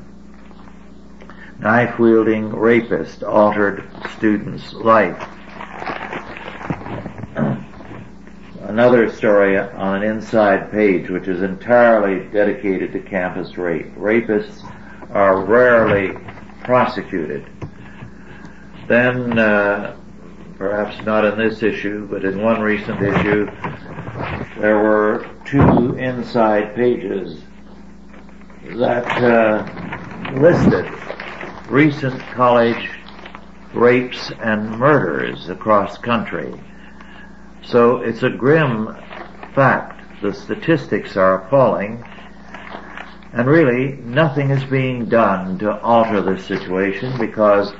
[1.59, 5.29] Knife wielding rapist altered student's life.
[8.61, 13.93] Another story on an inside page which is entirely dedicated to campus rape.
[13.95, 14.69] Rapists
[15.11, 16.11] are rarely
[16.63, 17.45] prosecuted.
[18.87, 19.97] Then, uh,
[20.57, 23.45] perhaps not in this issue, but in one recent issue,
[24.59, 27.41] there were two inside pages
[28.77, 30.85] that uh, listed
[31.69, 32.89] recent college
[33.73, 36.53] rapes and murders across country.
[37.63, 38.95] So it's a grim
[39.53, 40.21] fact.
[40.21, 42.03] The statistics are appalling
[43.33, 47.73] and really nothing is being done to alter this situation because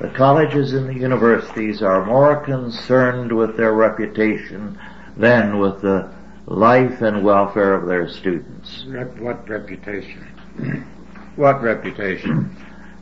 [0.00, 4.78] the colleges and the universities are more concerned with their reputation
[5.16, 6.10] than with the
[6.46, 8.86] life and welfare of their students.
[9.18, 10.26] what reputation?
[11.36, 12.56] what reputation?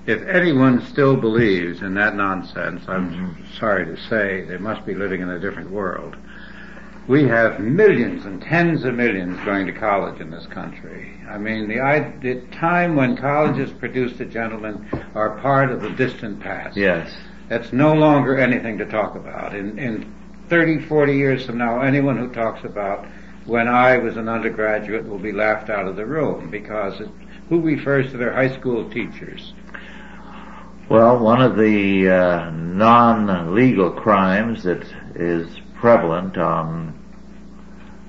[0.07, 3.55] If anyone still believes in that nonsense, I'm mm-hmm.
[3.59, 6.17] sorry to say they must be living in a different world.
[7.07, 11.18] We have millions and tens of millions going to college in this country.
[11.29, 16.41] I mean, the, the time when colleges produced a gentleman are part of the distant
[16.41, 16.77] past.
[16.77, 17.15] Yes.
[17.49, 19.55] That's no longer anything to talk about.
[19.55, 20.15] In, in
[20.49, 23.07] 30, 40 years from now, anyone who talks about
[23.47, 27.09] when I was an undergraduate will be laughed out of the room because it,
[27.49, 29.55] who refers to their high school teachers?
[30.89, 36.98] Well, one of the uh, non-legal crimes that is prevalent on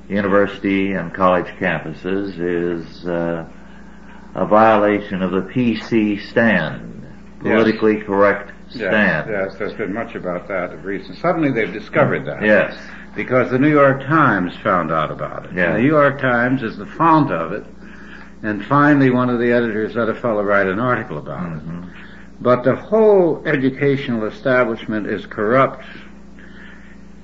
[0.09, 3.47] university and college campuses is uh,
[4.35, 7.05] a violation of the PC stand,
[7.39, 8.05] politically yes.
[8.05, 9.29] correct stand.
[9.29, 11.17] Yes, yes, there's been much about that of recent.
[11.19, 12.41] Suddenly they've discovered that.
[12.41, 12.77] Yes.
[13.15, 15.51] Because the New York Times found out about it.
[15.55, 15.73] Yes.
[15.73, 17.65] The New York Times is the font of it.
[18.41, 21.83] And finally one of the editors let a fellow write an article about mm-hmm.
[21.83, 21.89] it.
[22.41, 25.83] But the whole educational establishment is corrupt.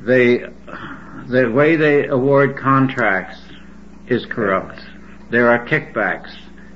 [0.02, 0.46] They,
[1.28, 3.40] the way they award contracts
[4.08, 4.80] is corrupt.
[5.32, 6.36] There are kickbacks.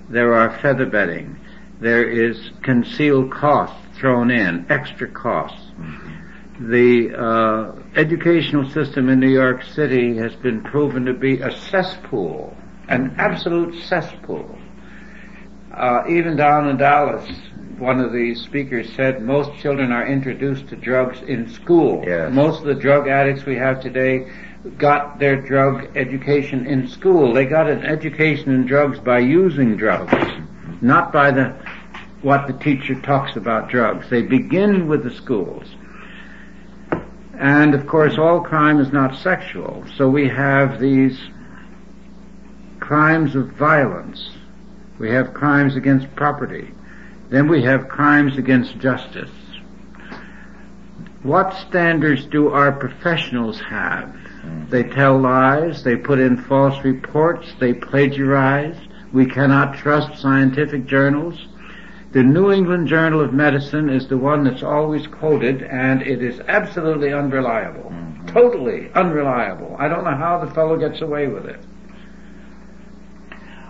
[0.10, 1.40] There are feather bedding.
[1.80, 5.62] There is concealed costs thrown in, extra costs.
[6.60, 12.58] The uh, educational system in New York City has been proven to be a cesspool,
[12.90, 14.58] an absolute cesspool.
[15.74, 17.30] Uh, even down in Dallas,
[17.80, 22.04] one of the speakers said most children are introduced to drugs in school.
[22.06, 22.32] Yes.
[22.34, 24.30] Most of the drug addicts we have today
[24.78, 27.34] got their drug education in school.
[27.34, 30.14] They got an education in drugs by using drugs,
[30.82, 31.56] not by the
[32.22, 34.10] what the teacher talks about drugs.
[34.10, 35.66] They begin with the schools.
[37.38, 39.86] And of course all crime is not sexual.
[39.96, 41.18] So we have these
[42.82, 44.32] crimes of violence.
[44.98, 46.74] We have crimes against property.
[47.30, 49.30] Then we have crimes against justice.
[51.24, 54.16] What standards do our professionals have?
[54.70, 58.78] They tell lies, they put in false reports, they plagiarize.
[59.12, 61.48] We cannot trust scientific journals.
[62.12, 66.40] The New England Journal of Medicine is the one that's always quoted and it is
[66.48, 67.92] absolutely unreliable.
[67.92, 68.28] Mm-hmm.
[68.28, 69.76] Totally unreliable.
[69.78, 71.60] I don't know how the fellow gets away with it.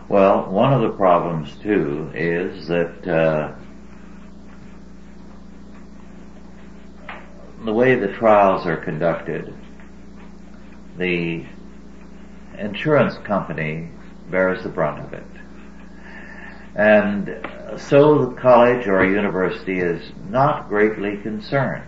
[0.09, 3.53] Well, one of the problems too is that uh,
[7.63, 9.53] the way the trials are conducted,
[10.97, 11.45] the
[12.57, 13.91] insurance company
[14.31, 15.23] bears the brunt of it.
[16.73, 17.47] And
[17.77, 21.85] so the college or university is not greatly concerned.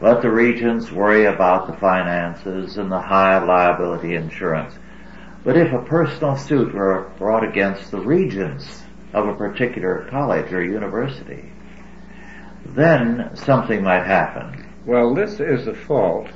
[0.00, 4.74] Let the regents worry about the finances and the high liability insurance.
[5.44, 8.82] But if a personal suit were brought against the regents
[9.12, 11.52] of a particular college or university,
[12.66, 14.68] then something might happen.
[14.86, 16.28] Well, this is the fault,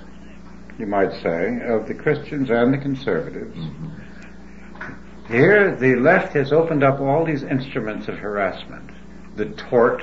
[0.78, 3.56] you might say, of the Christians and the conservatives.
[3.56, 5.32] Mm-hmm.
[5.32, 8.90] Here, the left has opened up all these instruments of harassment.
[9.36, 10.02] The tort,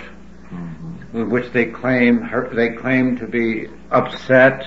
[0.51, 1.29] mm-hmm.
[1.29, 4.65] which they claim, they claim to be upset,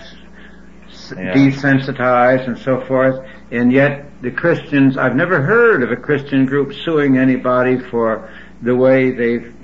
[1.11, 1.34] yeah.
[1.34, 6.72] desensitized and so forth, and yet the Christians, I've never heard of a Christian group
[6.84, 8.28] suing anybody for
[8.62, 9.55] the way they've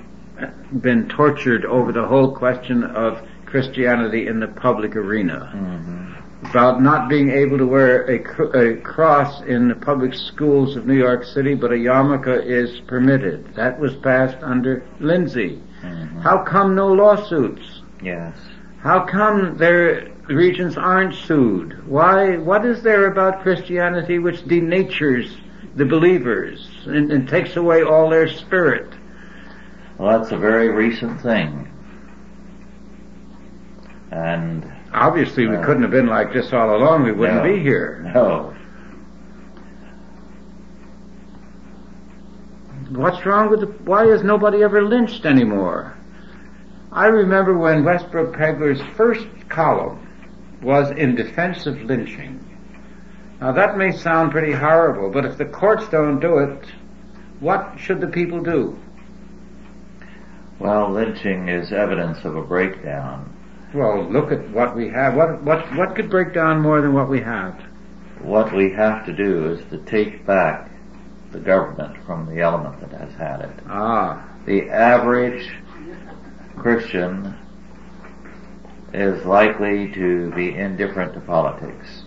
[0.81, 5.51] been tortured over the whole question of Christianity in the public arena.
[5.55, 6.47] Mm-hmm.
[6.49, 10.97] About not being able to wear a, a, cross in the public schools of New
[10.97, 13.55] York City, but a yarmulke is permitted.
[13.55, 15.61] That was passed under Lindsay.
[15.81, 16.19] Mm-hmm.
[16.19, 17.81] How come no lawsuits?
[18.01, 18.35] Yes.
[18.79, 21.87] How come their regents aren't sued?
[21.87, 25.35] Why, what is there about Christianity which denatures
[25.75, 28.93] the believers and, and takes away all their spirit?
[29.97, 31.69] Well, that's a very recent thing.
[34.11, 37.03] And obviously we uh, couldn't have been like this all along.
[37.03, 37.99] We wouldn't no, be here.
[38.13, 38.55] No.
[42.89, 45.97] What's wrong with the, why is nobody ever lynched anymore?
[46.91, 50.02] I remember when Westbrook Pegler's first column
[50.63, 52.39] was in defense of lynching.
[53.41, 56.65] Now that may sound pretty horrible, but if the courts don't do it,
[57.39, 58.79] what should the people do?
[60.59, 63.29] Well, lynching is evidence of a breakdown.
[63.73, 65.15] Well, look at what we have.
[65.15, 67.59] What, what, what could break down more than what we have?
[68.21, 70.69] What we have to do is to take back
[71.31, 73.59] the government from the element that has had it.
[73.67, 74.23] Ah.
[74.45, 75.51] The average
[76.55, 77.35] Christian
[78.93, 82.03] is likely to be indifferent to politics.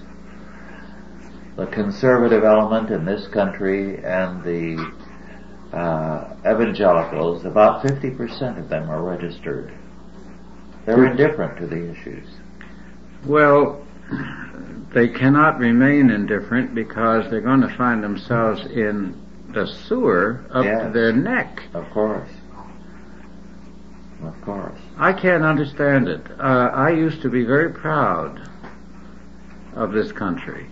[1.57, 4.93] The conservative element in this country and the
[5.73, 9.73] uh, evangelicals, about 50% of them are registered.
[10.85, 12.29] They're indifferent to the issues.
[13.25, 13.85] Well,
[14.95, 19.21] they cannot remain indifferent because they're going to find themselves in
[19.53, 21.63] the sewer up yes, to their neck.
[21.75, 22.31] Of course.
[24.23, 24.79] Of course.
[24.97, 26.23] I can't understand it.
[26.39, 28.49] Uh, I used to be very proud
[29.75, 30.67] of this country.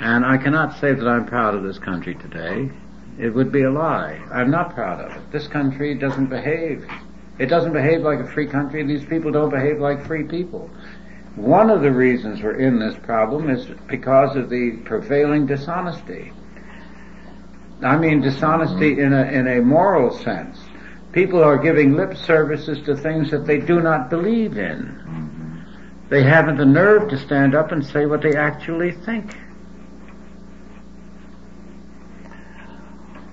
[0.00, 2.70] And I cannot say that I'm proud of this country today.
[3.18, 4.20] It would be a lie.
[4.32, 5.30] I'm not proud of it.
[5.32, 6.86] This country doesn't behave.
[7.38, 8.84] It doesn't behave like a free country.
[8.84, 10.70] These people don't behave like free people.
[11.36, 16.32] one of the reasons we're in this problem is because of the prevailing dishonesty.
[17.82, 20.58] I mean dishonesty in a, in a moral sense.
[21.12, 25.64] People are giving lip services to things that they do not believe in.
[26.10, 29.36] They haven't the nerve to stand up and say what they actually think.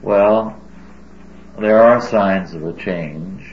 [0.01, 0.59] Well,
[1.59, 3.49] there are signs of a change.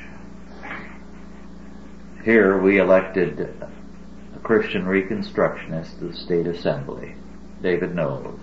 [2.24, 7.14] Here we elected a Christian Reconstructionist to the State Assembly,
[7.62, 8.40] David Knowles.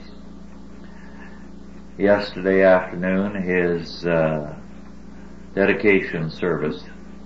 [1.97, 4.58] Yesterday afternoon his uh,
[5.53, 6.83] dedication service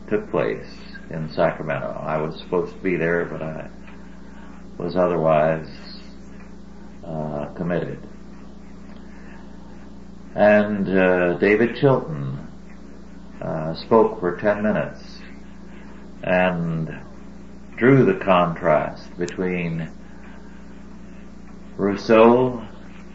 [0.10, 0.68] took place
[1.10, 2.00] in Sacramento.
[2.02, 3.70] I was supposed to be there, but I
[4.78, 5.68] was otherwise
[7.06, 8.00] uh, committed.
[10.36, 12.48] And uh, David Chilton
[13.42, 15.20] uh, spoke for 10 minutes
[16.24, 17.00] and
[17.76, 19.92] drew the contrast between
[21.76, 22.66] Rousseau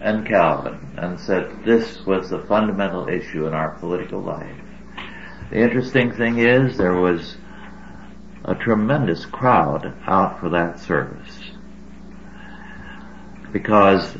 [0.01, 4.68] and Calvin and said this was the fundamental issue in our political life.
[5.51, 7.37] The interesting thing is there was
[8.45, 11.51] a tremendous crowd out for that service
[13.53, 14.17] because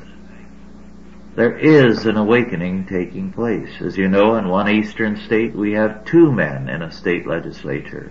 [1.37, 3.71] there is an awakening taking place.
[3.81, 8.11] As you know, in one eastern state we have two men in a state legislature.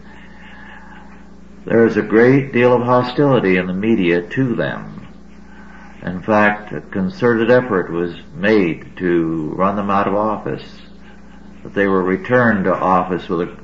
[1.65, 5.07] There is a great deal of hostility in the media to them.
[6.03, 10.63] In fact, a concerted effort was made to run them out of office,
[11.63, 13.57] but they were returned to office with a,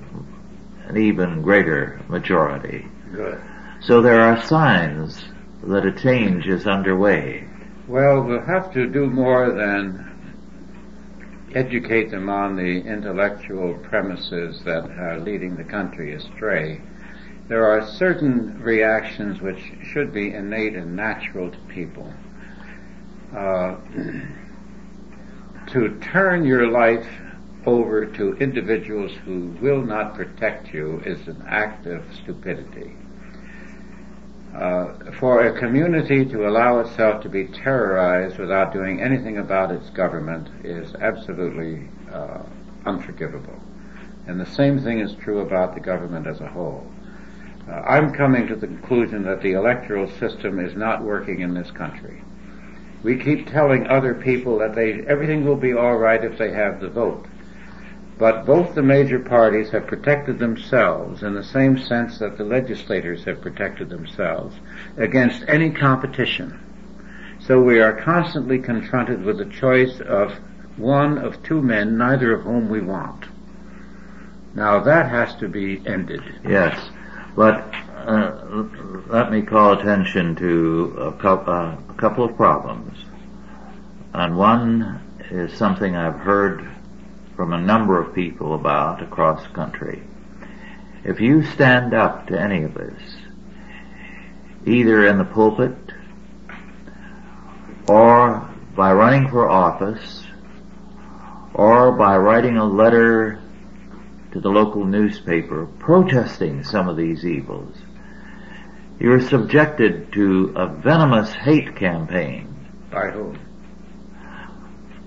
[0.88, 2.88] an even greater majority.
[3.12, 3.42] Good.
[3.82, 5.24] So there are signs
[5.64, 7.48] that a change is underway.
[7.88, 10.10] Well, we'll have to do more than
[11.56, 16.82] educate them on the intellectual premises that are leading the country astray.
[17.48, 19.60] There are certain reactions which
[19.92, 22.12] should be innate and natural to people.
[23.36, 23.76] Uh,
[25.68, 27.08] to turn your life
[27.66, 32.96] over to individuals who will not protect you is an act of stupidity.
[34.54, 39.90] Uh, for a community to allow itself to be terrorized without doing anything about its
[39.90, 42.44] government is absolutely uh,
[42.86, 43.60] unforgivable.
[44.28, 46.86] And the same thing is true about the government as a whole.
[47.68, 51.72] Uh, I'm coming to the conclusion that the electoral system is not working in this
[51.72, 52.22] country.
[53.04, 56.90] We keep telling other people that they, everything will be alright if they have the
[56.90, 57.26] vote.
[58.18, 63.24] But both the major parties have protected themselves in the same sense that the legislators
[63.26, 64.56] have protected themselves
[64.98, 66.60] against any competition.
[67.40, 70.32] So we are constantly confronted with the choice of
[70.78, 73.26] one of two men, neither of whom we want.
[74.56, 76.22] Now that has to be ended.
[76.48, 76.80] Yes,
[77.36, 77.56] but
[78.06, 78.66] uh,
[79.08, 82.98] let me call attention to a, co- uh, a couple of problems.
[84.14, 85.02] And one
[85.32, 86.68] is something I've heard
[87.36, 90.04] from a number of people about across the country.
[91.04, 93.02] If you stand up to any of this,
[94.66, 95.76] either in the pulpit
[97.88, 100.24] or by running for office
[101.54, 103.42] or by writing a letter
[104.32, 107.76] to the local newspaper protesting some of these evils,
[109.00, 112.48] you're subjected to a venomous hate campaign.
[112.90, 113.38] By whom?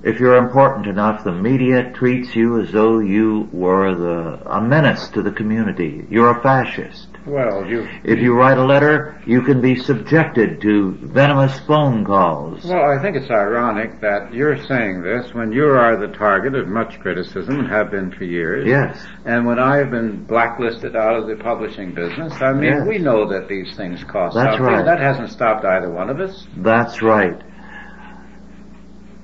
[0.07, 5.09] If you're important enough, the media treats you as though you were the, a menace
[5.09, 6.07] to the community.
[6.09, 7.09] You're a fascist.
[7.27, 7.89] Well, you.
[8.05, 12.63] If you write a letter, you can be subjected to venomous phone calls.
[12.65, 16.69] Well, I think it's ironic that you're saying this when you are the target of
[16.69, 18.65] much criticism and have been for years.
[18.65, 19.05] Yes.
[19.25, 22.87] And when I've been blacklisted out of the publishing business, I mean, Yes.
[22.87, 24.65] we know that these things cost That's something.
[24.65, 24.85] right.
[24.85, 26.47] That hasn't stopped either one of us.
[26.59, 27.43] That's right.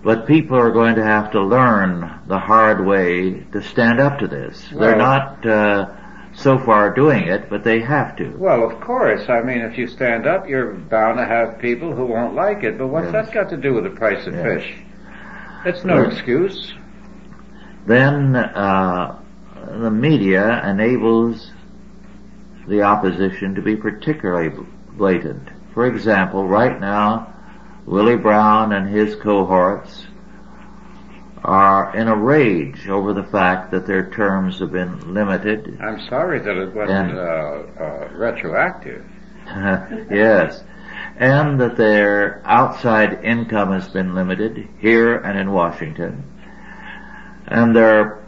[0.05, 4.27] But people are going to have to learn the hard way to stand up to
[4.27, 4.69] this.
[4.75, 5.91] They're not uh,
[6.35, 8.31] so far doing it, but they have to.
[8.37, 9.29] Well, of course.
[9.29, 12.79] I mean, if you stand up, you're bound to have people who won't like it.
[12.79, 13.27] But what's Yes.
[13.27, 14.43] that got to do with the price of Yes.
[14.45, 14.75] fish?
[15.67, 16.75] It's no Well- excuse.
[17.87, 19.17] Then uh,
[19.71, 21.53] the media enables
[22.67, 24.51] the opposition to be particularly
[24.97, 25.49] blatant.
[25.75, 27.32] For example, right now,
[27.87, 30.07] Willie Brown and his cohorts
[31.45, 35.79] are in a rage over the fact that their terms have been limited.
[35.81, 37.23] I'm sorry that it wasn't And- uh,
[37.83, 39.05] uh, retroactive.
[40.11, 40.63] yes.
[41.17, 46.23] And that their outside income has been limited here and in Washington.
[47.49, 48.22] And they're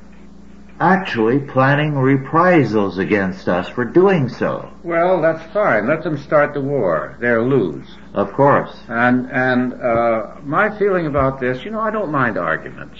[0.81, 4.73] actually planning reprisals against us for doing so.
[4.83, 5.87] Well, that's fine.
[5.87, 7.17] Let them start the war.
[7.21, 7.87] They'll lose.
[8.13, 8.77] Of course.
[8.89, 12.99] And and uh, my feeling about this, you know, I don't mind arguments.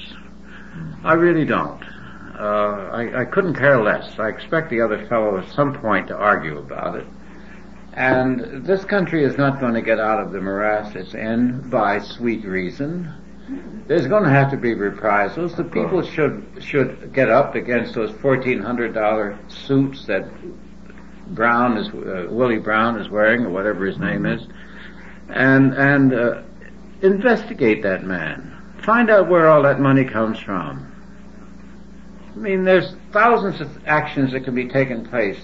[1.05, 1.83] I really don't.
[2.39, 4.19] Uh, I, I couldn't care less.
[4.19, 7.07] I expect the other fellow at some point to argue about it.
[7.93, 12.01] And this country is not going to get out of the morass it's in by
[12.01, 13.13] sweet reason.
[13.87, 15.55] There's going to have to be reprisals.
[15.55, 20.25] The people should should get up against those fourteen hundred dollar suits that
[21.29, 24.47] Brown is uh, Willie Brown is wearing, or whatever his name is,
[25.29, 26.43] and and uh,
[27.03, 28.51] investigate that man.
[28.83, 30.91] Find out where all that money comes from.
[32.35, 35.39] I mean, there's thousands of actions that can be taken place.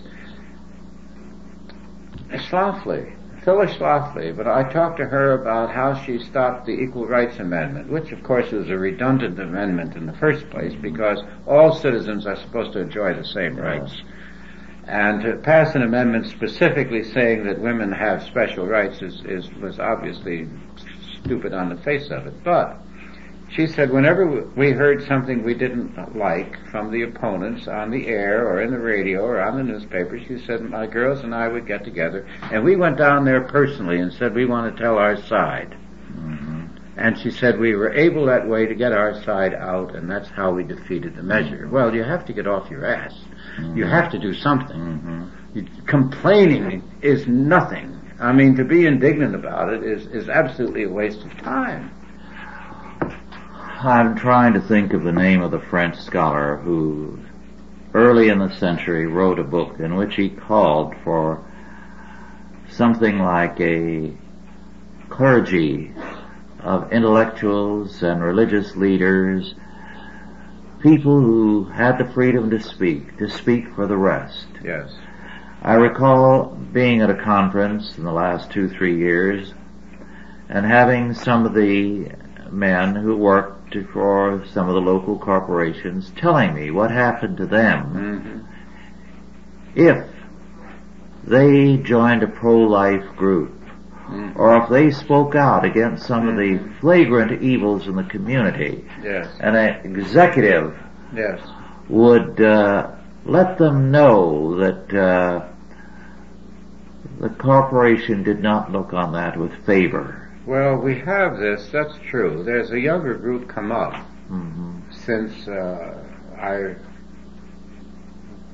[2.31, 7.39] Schlafly, Phyllis Schlafly, but I talked to her about how she stopped the Equal Rights
[7.39, 12.27] Amendment, which of course was a redundant amendment in the first place because all citizens
[12.27, 13.97] are supposed to enjoy the same rights.
[14.85, 19.79] And to pass an amendment specifically saying that women have special rights is, is was
[19.79, 20.47] obviously
[21.23, 22.45] stupid on the face of it.
[22.45, 22.79] But
[23.53, 28.47] she said whenever we heard something we didn't like from the opponents on the air
[28.47, 31.67] or in the radio or on the newspaper, she said my girls and I would
[31.67, 35.21] get together and we went down there personally and said we want to tell our
[35.23, 35.77] side.
[36.13, 36.67] Mm-hmm.
[36.97, 40.29] And she said we were able that way to get our side out and that's
[40.29, 41.69] how we defeated the measure.
[41.69, 43.15] Well, you have to get off your ass.
[43.59, 43.77] Mm-hmm.
[43.77, 44.77] You have to do something.
[44.77, 45.87] Mm-hmm.
[45.87, 47.97] Complaining is nothing.
[48.21, 51.91] I mean, to be indignant about it is, is absolutely a waste of time.
[53.83, 57.19] I'm trying to think of the name of the French scholar who
[57.95, 61.43] early in the century wrote a book in which he called for
[62.69, 64.13] something like a
[65.09, 65.93] clergy
[66.59, 69.55] of intellectuals and religious leaders,
[70.81, 74.47] people who had the freedom to speak, to speak for the rest.
[74.63, 74.93] Yes.
[75.63, 79.55] I recall being at a conference in the last two, three years
[80.51, 82.11] and having some of the
[82.51, 83.60] men who worked
[83.93, 89.81] for some of the local corporations telling me what happened to them mm-hmm.
[89.81, 90.07] if
[91.25, 93.53] they joined a pro-life group
[94.11, 94.39] mm-hmm.
[94.39, 96.81] or if they spoke out against some of the mm-hmm.
[96.81, 98.85] flagrant evils in the community.
[99.03, 99.29] Yes.
[99.41, 100.77] And an executive
[101.15, 101.41] yes.
[101.89, 102.91] would uh,
[103.25, 105.49] let them know that uh,
[107.21, 110.20] the corporation did not look on that with favor.
[110.51, 112.43] Well, we have this, that's true.
[112.43, 113.93] There's a younger group come up
[114.29, 114.81] mm-hmm.
[114.91, 115.97] since uh,
[116.37, 116.75] I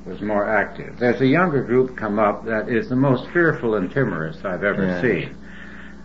[0.07, 0.99] was more active.
[0.99, 4.85] There's a younger group come up that is the most fearful and timorous I've ever
[4.85, 5.01] yeah.
[5.01, 5.37] seen.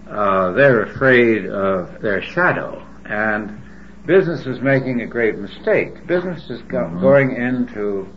[0.09, 3.61] Uh, they're afraid of their shadow, and
[4.05, 6.07] business is making a great mistake.
[6.07, 7.01] Business is go- mm-hmm.
[7.01, 8.07] going into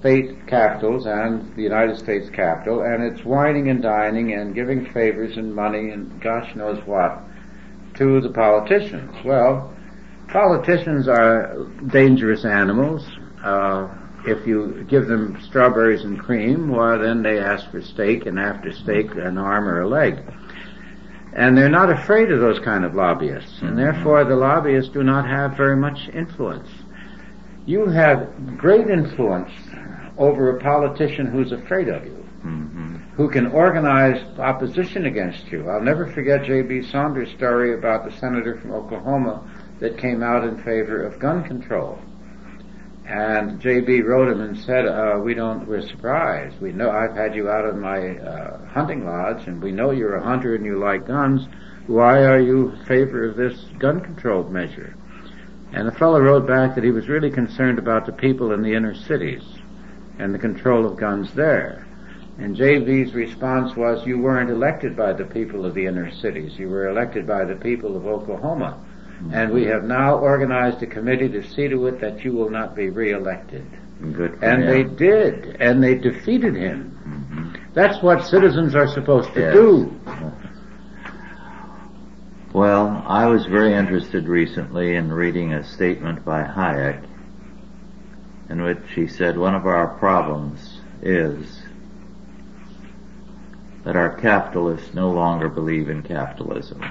[0.00, 5.36] state capitals and the United States capital, and it's wining and dining and giving favors
[5.36, 7.22] and money and gosh knows what
[7.94, 9.12] to the politicians.
[9.24, 9.74] Well,
[10.28, 13.04] politicians are dangerous animals.
[13.42, 13.88] Uh,
[14.24, 18.72] if you give them strawberries and cream, well, then they ask for steak, and after
[18.72, 20.18] steak, an arm or a leg.
[21.32, 25.26] And they're not afraid of those kind of lobbyists, and therefore the lobbyists do not
[25.26, 26.68] have very much influence.
[27.66, 29.50] You have great influence
[30.18, 32.96] over a politician who's afraid of you, mm-hmm.
[33.14, 35.68] who can organize opposition against you.
[35.70, 36.82] I'll never forget J.B.
[36.90, 39.48] Saunders' story about the senator from Oklahoma
[39.78, 41.98] that came out in favor of gun control.
[43.06, 44.02] And J.B.
[44.02, 45.66] wrote him and said, uh, "We don't.
[45.66, 46.60] We're surprised.
[46.60, 50.16] We know I've had you out of my uh, hunting lodge, and we know you're
[50.16, 51.46] a hunter and you like guns.
[51.86, 54.94] Why are you in favor of this gun control measure?"
[55.72, 58.74] And the fellow wrote back that he was really concerned about the people in the
[58.74, 59.57] inner cities
[60.18, 61.86] and the control of guns there.
[62.38, 66.56] And J.B.'s response was, you weren't elected by the people of the inner cities.
[66.56, 68.78] You were elected by the people of Oklahoma.
[69.18, 69.34] Mm-hmm.
[69.34, 72.76] And we have now organized a committee to see to it that you will not
[72.76, 73.66] be reelected.
[74.12, 74.66] Good and him.
[74.66, 76.96] they did, and they defeated him.
[77.04, 77.72] Mm-hmm.
[77.74, 79.54] That's what citizens are supposed to yes.
[79.54, 80.00] do.
[82.54, 87.04] Well, I was very interested recently in reading a statement by Hayek
[88.48, 91.62] in which he said one of our problems is
[93.84, 96.82] that our capitalists no longer believe in capitalism.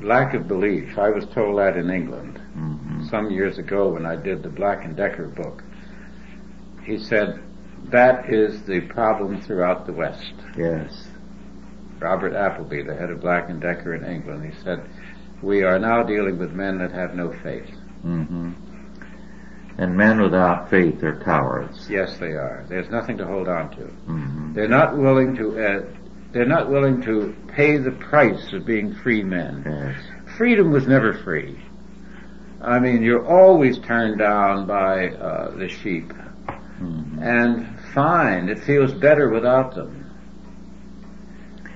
[0.00, 0.98] Lack of belief.
[0.98, 3.06] I was told that in England mm-hmm.
[3.08, 5.62] some years ago when I did the Black and Decker book.
[6.84, 7.42] He said
[7.84, 10.34] that is the problem throughout the West.
[10.56, 11.08] Yes.
[11.98, 14.84] Robert Appleby, the head of Black and Decker in England, he said,
[15.42, 17.70] we are now dealing with men that have no faith.
[18.04, 18.52] Mm-hmm.
[19.76, 21.88] And men without faith are cowards.
[21.90, 22.64] Yes, they are.
[22.68, 23.82] There's nothing to hold on to.
[23.84, 25.58] hmm They're not willing to.
[25.58, 25.82] Uh,
[26.32, 29.62] they're not willing to pay the price of being free men.
[29.66, 30.36] Yes.
[30.36, 31.60] Freedom was never free.
[32.60, 36.12] I mean, you're always turned down by uh, the sheep,
[36.80, 37.20] Mhm.
[37.22, 40.00] and fine, it feels better without them.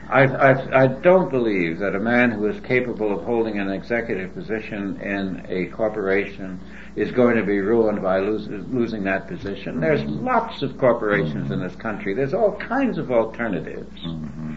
[0.09, 4.33] I, I, I don't believe that a man who is capable of holding an executive
[4.35, 6.59] position in a corporation
[6.99, 9.81] is going to be ruined by lose, losing that position.
[9.81, 12.13] There's lots of corporations in this country.
[12.15, 14.01] There's all kinds of alternatives.
[14.05, 14.57] Mhm.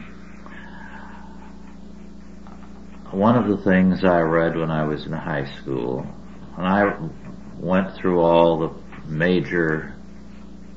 [3.11, 6.07] One of the things I read when I was in high school,
[6.57, 6.93] and I
[7.59, 8.69] went through all the
[9.07, 9.93] major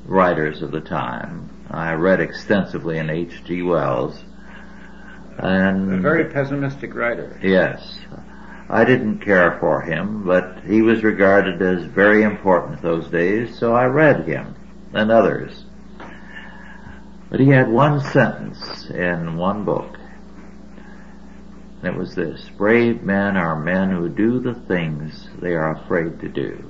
[0.07, 1.49] writers of the time.
[1.71, 3.63] I read extensively in H.G.
[3.63, 4.23] Wells,
[5.39, 7.39] and A very pessimistic writer.
[7.43, 7.99] Yes.
[8.69, 13.75] I didn't care for him, but he was regarded as very important those days, so
[13.75, 14.55] I read him
[14.93, 15.65] and others.
[17.31, 19.99] But he had one sentence in one book.
[21.83, 26.21] And it was this, brave men are men who do the things they are afraid
[26.21, 26.65] to do.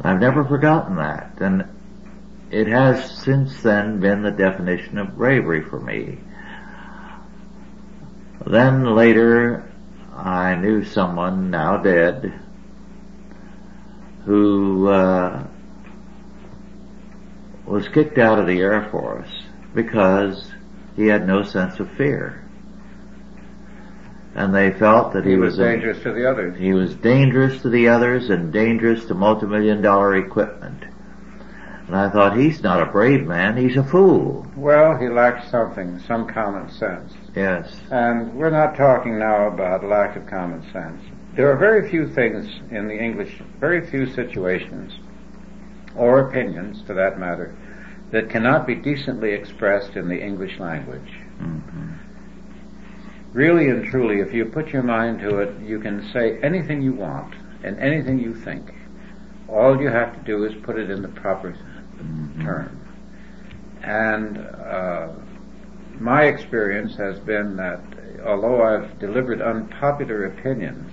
[0.00, 1.64] I've never forgotten that, and
[2.50, 6.18] it has since then been the definition of bravery for me.
[8.44, 9.71] Then later,
[10.14, 12.32] I knew someone now dead
[14.24, 15.46] who uh,
[17.66, 19.42] was kicked out of the Air Force
[19.74, 20.50] because
[20.96, 22.38] he had no sense of fear.
[24.34, 26.58] And they felt that he, He was a- dangerous to the others.
[26.58, 30.84] he was dangerous to the others and dangerous to multi-million dollar equipment.
[31.92, 34.46] And I thought, he's not a brave man, he's a fool.
[34.56, 37.12] Well, he lacks something, some common sense.
[37.36, 37.70] Yes.
[37.90, 41.02] And we're not talking now about lack of common sense.
[41.36, 44.94] There are very few things in the English, very few situations,
[45.94, 47.54] or opinions for that matter,
[48.10, 51.12] that cannot be decently expressed in the English language.
[51.36, 51.92] hmm
[53.34, 56.94] Really and truly, if you put your mind to it, you can say anything you
[56.94, 58.72] want and anything you think.
[59.46, 61.54] All you have to do is put it in the proper.
[62.42, 62.78] Term.
[63.82, 65.08] And uh,
[65.98, 67.80] my experience has been that
[68.24, 70.92] although I've delivered unpopular opinions,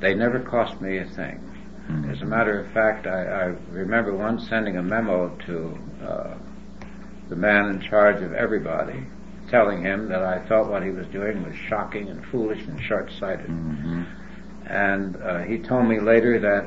[0.00, 1.40] they never cost me a thing.
[1.90, 2.12] Mhm.
[2.12, 6.34] As a matter of fact, I, I remember once sending a memo to uh,
[7.28, 9.04] the man in charge of everybody,
[9.48, 13.46] telling him that I thought what he was doing was shocking and foolish and short-sighted.
[13.46, 14.02] hmm
[14.66, 16.64] And uh, he told me later that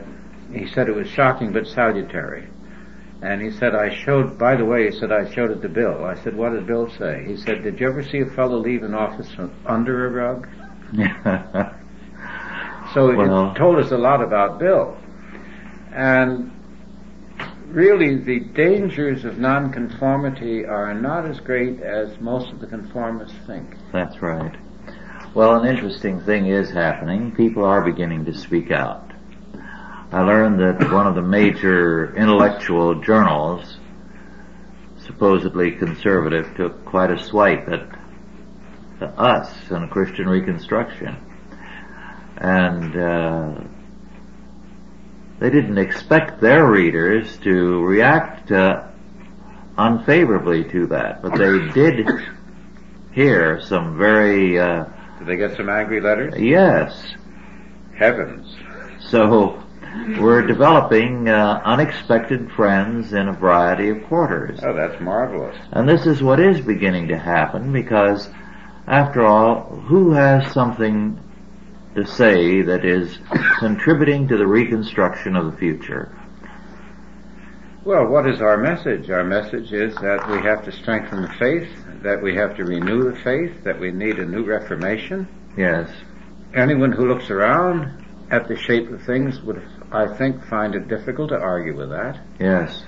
[0.51, 2.47] he said it was shocking but salutary.
[3.21, 6.05] And he said, I showed, by the way, he said, I showed it to Bill.
[6.05, 7.23] I said, what did Bill say?
[7.27, 9.29] He said, did you ever see a fellow leave an office
[9.65, 10.47] under a rug?
[12.93, 14.97] So Well- it told us a lot about Bill.
[15.93, 16.51] And
[17.67, 23.75] really the dangers of nonconformity are not as great as most of the conformists think.
[23.93, 24.53] That's right.
[25.33, 27.31] Well, an interesting thing is happening.
[27.33, 29.10] People are beginning to speak out.
[30.11, 33.77] I learned that one of the major intellectual journals,
[34.97, 37.87] supposedly conservative, took quite a swipe at
[39.17, 41.15] us and Christian Reconstruction.
[42.37, 43.61] And uh,
[45.39, 48.87] they didn't expect their readers to react uh,
[49.77, 52.05] unfavorably to that, but they did
[53.13, 54.85] hear some very uh,
[55.19, 56.33] Did they get some angry letters?
[56.37, 57.13] yes.
[57.97, 58.55] Heavens.
[59.09, 59.60] So
[60.19, 64.59] we're developing uh, unexpected friends in a variety of quarters.
[64.63, 65.57] Oh, that's marvelous.
[65.71, 68.29] And this is what is beginning to happen because,
[68.87, 71.19] after all, who has something
[71.95, 73.19] to say that is
[73.59, 76.15] contributing to the reconstruction of the future?
[77.83, 79.09] Well, what is our message?
[79.09, 81.67] Our message is that we have to strengthen the faith,
[82.03, 85.27] that we have to renew the faith, that we need a new reformation.
[85.57, 85.89] Yes.
[86.53, 89.61] Anyone who looks around at the shape of things would,
[89.91, 92.19] I think, find it difficult to argue with that.
[92.39, 92.83] Yes.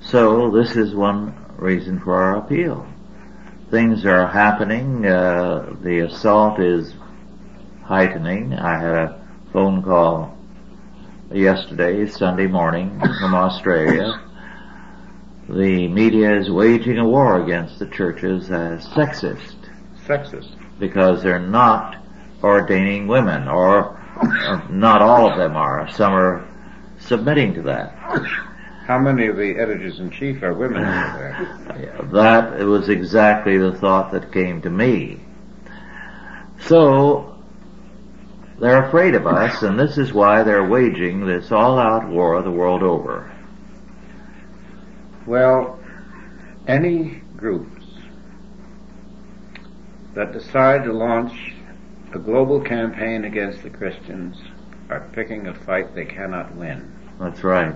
[0.00, 2.86] So this is one reason for our appeal.
[3.70, 5.04] Things are happening.
[5.04, 6.94] Uh, the assault is
[7.84, 8.54] heightening.
[8.54, 10.36] I had a phone call
[11.32, 14.20] yesterday, Sunday morning, from Australia.
[15.48, 19.56] The media is waging a war against the churches as sexist
[20.06, 20.54] Sexist.
[20.78, 21.96] because they're not
[22.42, 25.88] ordaining women, or, or Uh, not all of them are.
[25.92, 26.46] Some are
[26.98, 27.92] submitting to that.
[28.86, 30.82] How many of the editors in chief are women?
[30.82, 35.20] That was exactly the thought that came to me.
[36.60, 37.36] So,
[38.58, 42.82] they're afraid of us, and this is why they're waging this all-out war the world
[42.82, 43.30] over.
[45.26, 45.78] Well,
[46.66, 47.84] any groups
[50.14, 51.54] that decide to launch
[52.12, 54.36] a global campaign against the Christians
[54.88, 56.92] are picking a fight they cannot win.
[57.20, 57.74] That's right.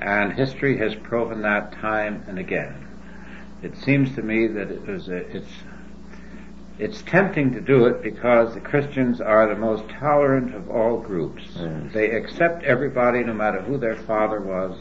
[0.00, 2.86] And history has proven that time and again.
[3.62, 5.50] It seems to me that it was a, it's
[6.78, 11.42] it's tempting to do it because the Christians are the most tolerant of all groups.
[11.56, 11.92] Yes.
[11.92, 14.78] They accept everybody no matter who their father was,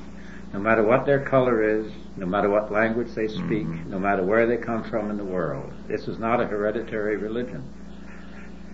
[0.54, 3.88] no matter what their color is, no matter what language they speak, Mhm.
[3.88, 5.74] no matter where they come from in the world.
[5.88, 7.64] This is not a hereditary religion.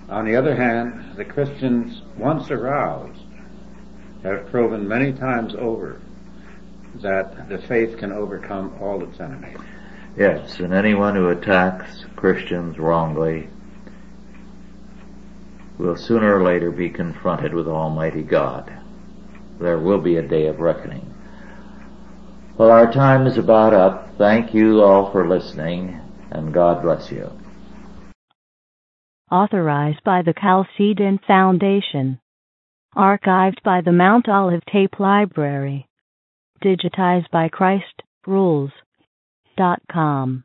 [0.09, 3.21] On the other hand, the Christians, once aroused,
[4.23, 5.99] have proven many times over
[6.95, 9.57] that the faith can overcome all its enemies.
[10.17, 13.49] Yes, and anyone who attacks Christians wrongly
[15.77, 18.71] will sooner or later be confronted with Almighty God.
[19.59, 21.13] There will be a day of reckoning.
[22.57, 24.15] Well, our time is about up.
[24.17, 25.99] Thank you all for listening,
[26.29, 27.31] and God bless you.
[29.33, 32.19] Authorized by the Chalcedon Foundation.
[32.95, 35.87] Archived by the Mount Olive Tape Library.
[36.63, 38.69] Digitized by Christ Rules.
[39.57, 40.43] Dot com.